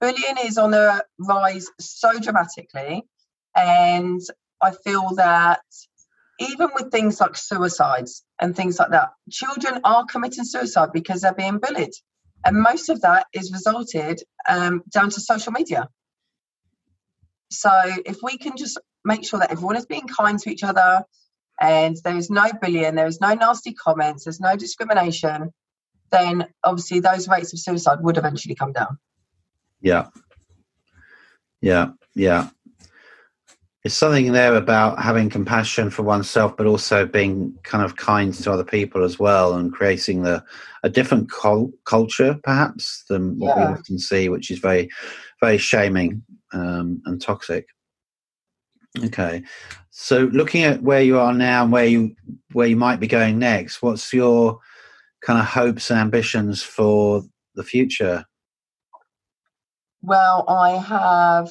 bullying 0.00 0.36
is 0.44 0.58
on 0.58 0.70
the 0.70 1.04
rise 1.18 1.68
so 1.78 2.18
dramatically. 2.18 3.02
And 3.56 4.20
I 4.62 4.72
feel 4.72 5.14
that 5.16 5.60
even 6.40 6.68
with 6.74 6.90
things 6.90 7.20
like 7.20 7.36
suicides 7.36 8.24
and 8.40 8.54
things 8.54 8.78
like 8.78 8.90
that, 8.90 9.10
children 9.30 9.80
are 9.84 10.04
committing 10.04 10.44
suicide 10.44 10.90
because 10.92 11.20
they're 11.20 11.34
being 11.34 11.58
bullied. 11.58 11.92
And 12.44 12.60
most 12.60 12.88
of 12.88 13.00
that 13.00 13.26
is 13.32 13.52
resulted 13.52 14.22
um, 14.48 14.82
down 14.92 15.10
to 15.10 15.20
social 15.20 15.52
media. 15.52 15.88
So 17.50 17.70
if 18.06 18.18
we 18.22 18.38
can 18.38 18.56
just 18.56 18.78
make 19.04 19.24
sure 19.24 19.40
that 19.40 19.50
everyone 19.50 19.76
is 19.76 19.86
being 19.86 20.06
kind 20.06 20.38
to 20.38 20.50
each 20.50 20.62
other 20.62 21.02
and 21.60 21.96
there 22.04 22.16
is 22.16 22.30
no 22.30 22.46
bullying, 22.60 22.94
there 22.94 23.06
is 23.06 23.20
no 23.20 23.34
nasty 23.34 23.74
comments, 23.74 24.24
there's 24.24 24.40
no 24.40 24.54
discrimination, 24.54 25.50
then 26.10 26.46
obviously 26.62 27.00
those 27.00 27.28
rates 27.28 27.52
of 27.52 27.58
suicide 27.58 27.98
would 28.00 28.16
eventually 28.16 28.54
come 28.54 28.72
down. 28.72 28.98
Yeah. 29.80 30.06
Yeah. 31.60 31.92
Yeah. 32.14 32.48
There's 33.82 33.94
something 33.94 34.32
there 34.32 34.56
about 34.56 35.00
having 35.00 35.30
compassion 35.30 35.88
for 35.88 36.02
oneself, 36.02 36.56
but 36.56 36.66
also 36.66 37.06
being 37.06 37.56
kind 37.62 37.84
of 37.84 37.96
kind 37.96 38.34
to 38.34 38.52
other 38.52 38.64
people 38.64 39.04
as 39.04 39.18
well, 39.18 39.54
and 39.54 39.72
creating 39.72 40.22
the 40.22 40.44
a 40.82 40.90
different 40.90 41.30
col- 41.30 41.72
culture 41.84 42.38
perhaps 42.42 43.04
than 43.08 43.38
what 43.38 43.56
yeah. 43.56 43.66
we 43.66 43.72
often 43.72 43.98
see, 43.98 44.28
which 44.28 44.50
is 44.50 44.58
very, 44.58 44.88
very 45.40 45.58
shaming 45.58 46.22
um, 46.52 47.00
and 47.06 47.20
toxic. 47.20 47.66
Okay, 49.04 49.42
so 49.90 50.24
looking 50.32 50.64
at 50.64 50.82
where 50.82 51.02
you 51.02 51.18
are 51.18 51.32
now 51.32 51.62
and 51.62 51.72
where 51.72 51.86
you 51.86 52.16
where 52.52 52.66
you 52.66 52.76
might 52.76 52.98
be 52.98 53.06
going 53.06 53.38
next, 53.38 53.80
what's 53.80 54.12
your 54.12 54.58
kind 55.22 55.38
of 55.38 55.46
hopes 55.46 55.90
and 55.90 56.00
ambitions 56.00 56.62
for 56.62 57.22
the 57.54 57.62
future? 57.62 58.24
Well, 60.02 60.44
I 60.48 60.70
have 60.70 61.50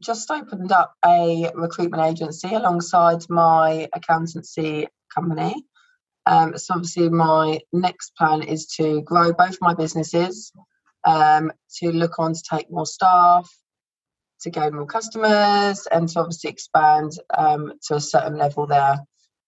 just 0.00 0.30
opened 0.30 0.72
up 0.72 0.94
a 1.04 1.50
recruitment 1.54 2.02
agency 2.02 2.54
alongside 2.54 3.22
my 3.28 3.88
accountancy 3.92 4.88
company. 5.14 5.64
Um, 6.26 6.58
so 6.58 6.74
obviously, 6.74 7.08
my 7.08 7.60
next 7.72 8.14
plan 8.16 8.42
is 8.42 8.66
to 8.76 9.00
grow 9.02 9.32
both 9.32 9.58
my 9.60 9.74
businesses, 9.74 10.52
um, 11.04 11.52
to 11.78 11.92
look 11.92 12.18
on 12.18 12.34
to 12.34 12.42
take 12.50 12.70
more 12.70 12.86
staff, 12.86 13.48
to 14.40 14.50
gain 14.50 14.74
more 14.74 14.86
customers, 14.86 15.86
and 15.90 16.08
to 16.08 16.20
obviously 16.20 16.50
expand 16.50 17.12
um, 17.36 17.72
to 17.86 17.94
a 17.94 18.00
certain 18.00 18.36
level 18.36 18.66
there. 18.66 18.98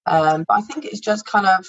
Um, 0.06 0.44
but 0.46 0.54
I 0.54 0.60
think 0.62 0.84
it's 0.84 1.00
just 1.00 1.26
kind 1.26 1.46
of 1.46 1.66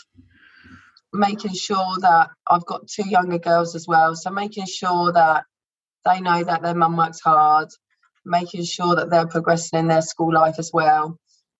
making 1.11 1.53
sure 1.53 1.97
that 2.01 2.29
I've 2.47 2.65
got 2.65 2.87
two 2.87 3.07
younger 3.09 3.39
girls 3.39 3.75
as 3.75 3.87
well. 3.87 4.15
So 4.15 4.29
making 4.29 4.67
sure 4.67 5.11
that 5.11 5.45
they 6.05 6.21
know 6.21 6.43
that 6.43 6.61
their 6.61 6.75
mum 6.75 6.95
works 6.95 7.19
hard, 7.19 7.69
making 8.25 8.63
sure 8.63 8.95
that 8.95 9.09
they're 9.09 9.27
progressing 9.27 9.79
in 9.79 9.87
their 9.87 10.01
school 10.01 10.33
life 10.33 10.55
as 10.57 10.71
well. 10.73 11.17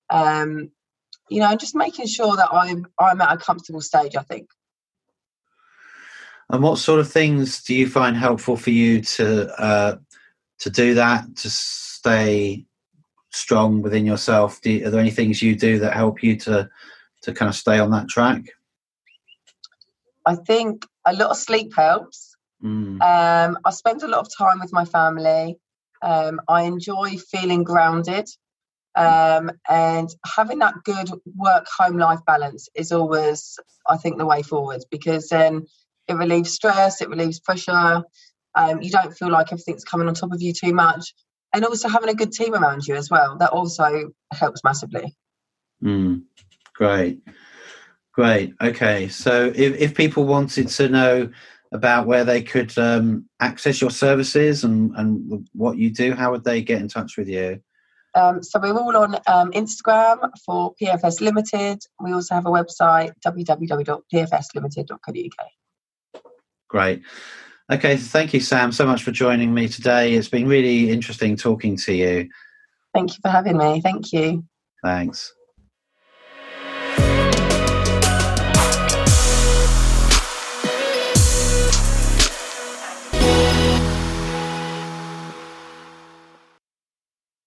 Um, 0.10 0.72
you 1.30 1.40
know, 1.40 1.56
just 1.56 1.76
making 1.76 2.08
sure 2.08 2.36
that 2.36 2.50
I'm 2.52 2.88
I'm 3.00 3.22
at 3.22 3.34
a 3.34 3.38
comfortable 3.38 3.82
stage. 3.82 4.16
I 4.16 4.24
think. 4.24 4.50
And 6.50 6.64
what 6.64 6.80
sort 6.80 7.00
of 7.00 7.12
things 7.12 7.62
do 7.62 7.76
you 7.76 7.88
find 7.88 8.18
helpful 8.18 8.58
for 8.58 8.72
you 8.72 9.02
to 9.02 9.62
uh, 9.62 9.98
to 10.60 10.70
do 10.70 10.96
that 10.96 11.36
to 11.38 11.50
stay 11.50 12.66
strong 13.30 13.82
within 13.82 14.06
yourself? 14.06 14.60
You, 14.66 14.88
are 14.88 14.90
there 14.90 15.00
any 15.00 15.12
things 15.12 15.42
you 15.42 15.56
do 15.56 15.80
that 15.80 15.94
help 15.94 16.24
you 16.24 16.36
to 16.38 16.70
to 17.24 17.34
kind 17.34 17.50
of 17.50 17.56
stay 17.56 17.80
on 17.80 17.92
that 17.92 18.08
track? 18.08 18.46
I 20.26 20.36
think 20.36 20.86
a 21.06 21.14
lot 21.14 21.30
of 21.30 21.38
sleep 21.38 21.74
helps. 21.76 22.36
Mm. 22.64 23.02
Um, 23.02 23.58
I 23.64 23.72
spend 23.72 24.04
a 24.04 24.08
lot 24.08 24.20
of 24.20 24.30
time 24.36 24.60
with 24.60 24.74
my 24.74 24.86
family. 24.86 25.58
Um, 26.02 26.42
I 26.48 26.64
enjoy 26.64 27.18
feeling 27.18 27.64
grounded. 27.64 28.28
Um, 28.96 29.52
and 29.70 30.10
having 30.26 30.60
that 30.60 30.74
good 30.84 31.10
work 31.36 31.68
home 31.78 31.98
life 31.98 32.20
balance 32.26 32.68
is 32.76 32.92
always, 32.92 33.58
I 33.88 33.98
think, 33.98 34.18
the 34.18 34.26
way 34.26 34.42
forward 34.42 34.84
because 34.92 35.30
then 35.30 35.68
it 36.08 36.16
relieves 36.16 36.52
stress, 36.52 37.02
it 37.02 37.10
relieves 37.10 37.40
pressure. 37.40 38.04
Um, 38.56 38.82
you 38.82 38.90
don't 38.90 39.16
feel 39.16 39.30
like 39.30 39.52
everything's 39.52 39.86
coming 39.86 40.08
on 40.08 40.16
top 40.16 40.34
of 40.34 40.42
you 40.42 40.54
too 40.54 40.74
much. 40.74 41.14
And 41.54 41.64
also 41.66 41.88
having 41.88 42.10
a 42.10 42.16
good 42.16 42.32
team 42.32 42.54
around 42.54 42.86
you 42.88 42.96
as 42.96 43.10
well, 43.10 43.38
that 43.38 43.52
also 43.52 44.12
helps 44.34 44.64
massively. 44.64 45.16
Mm, 45.84 46.24
great. 46.74 47.22
Great. 48.12 48.54
Okay. 48.62 49.08
So 49.08 49.52
if, 49.56 49.78
if 49.78 49.96
people 49.96 50.26
wanted 50.26 50.68
to 50.68 50.90
know 50.90 51.32
about 51.72 52.08
where 52.08 52.26
they 52.26 52.42
could 52.42 52.76
um, 52.78 53.26
access 53.40 53.80
your 53.80 53.92
services 53.92 54.64
and, 54.64 54.92
and 54.96 55.48
what 55.54 55.78
you 55.78 55.92
do, 55.92 56.14
how 56.14 56.32
would 56.32 56.44
they 56.44 56.60
get 56.62 56.82
in 56.82 56.88
touch 56.88 57.18
with 57.18 57.30
you? 57.30 57.62
Um, 58.16 58.42
so 58.42 58.60
we're 58.60 58.74
all 58.74 58.98
on 58.98 59.14
um, 59.28 59.52
Instagram 59.52 60.32
for 60.44 60.74
PFS 60.82 61.22
Limited. 61.22 61.84
We 62.02 62.14
also 62.14 62.34
have 62.34 62.48
a 62.48 62.50
website, 62.50 63.12
www.pfslimited.co.uk. 63.26 66.24
Great. 66.68 67.04
Okay, 67.72 67.98
thank 67.98 68.34
you, 68.34 68.40
Sam, 68.40 68.72
so 68.72 68.88
much 68.88 69.04
for 69.04 69.12
joining 69.12 69.54
me 69.54 69.68
today. 69.68 70.14
It's 70.14 70.28
been 70.28 70.48
really 70.48 70.90
interesting 70.90 71.36
talking 71.36 71.78
to 71.78 71.94
you. 71.94 72.28
Thank 72.96 73.12
you 73.12 73.18
for 73.22 73.30
having 73.30 73.58
me. 73.58 73.80
Thank 73.82 74.12
you. 74.12 74.44
Thanks. 74.84 75.32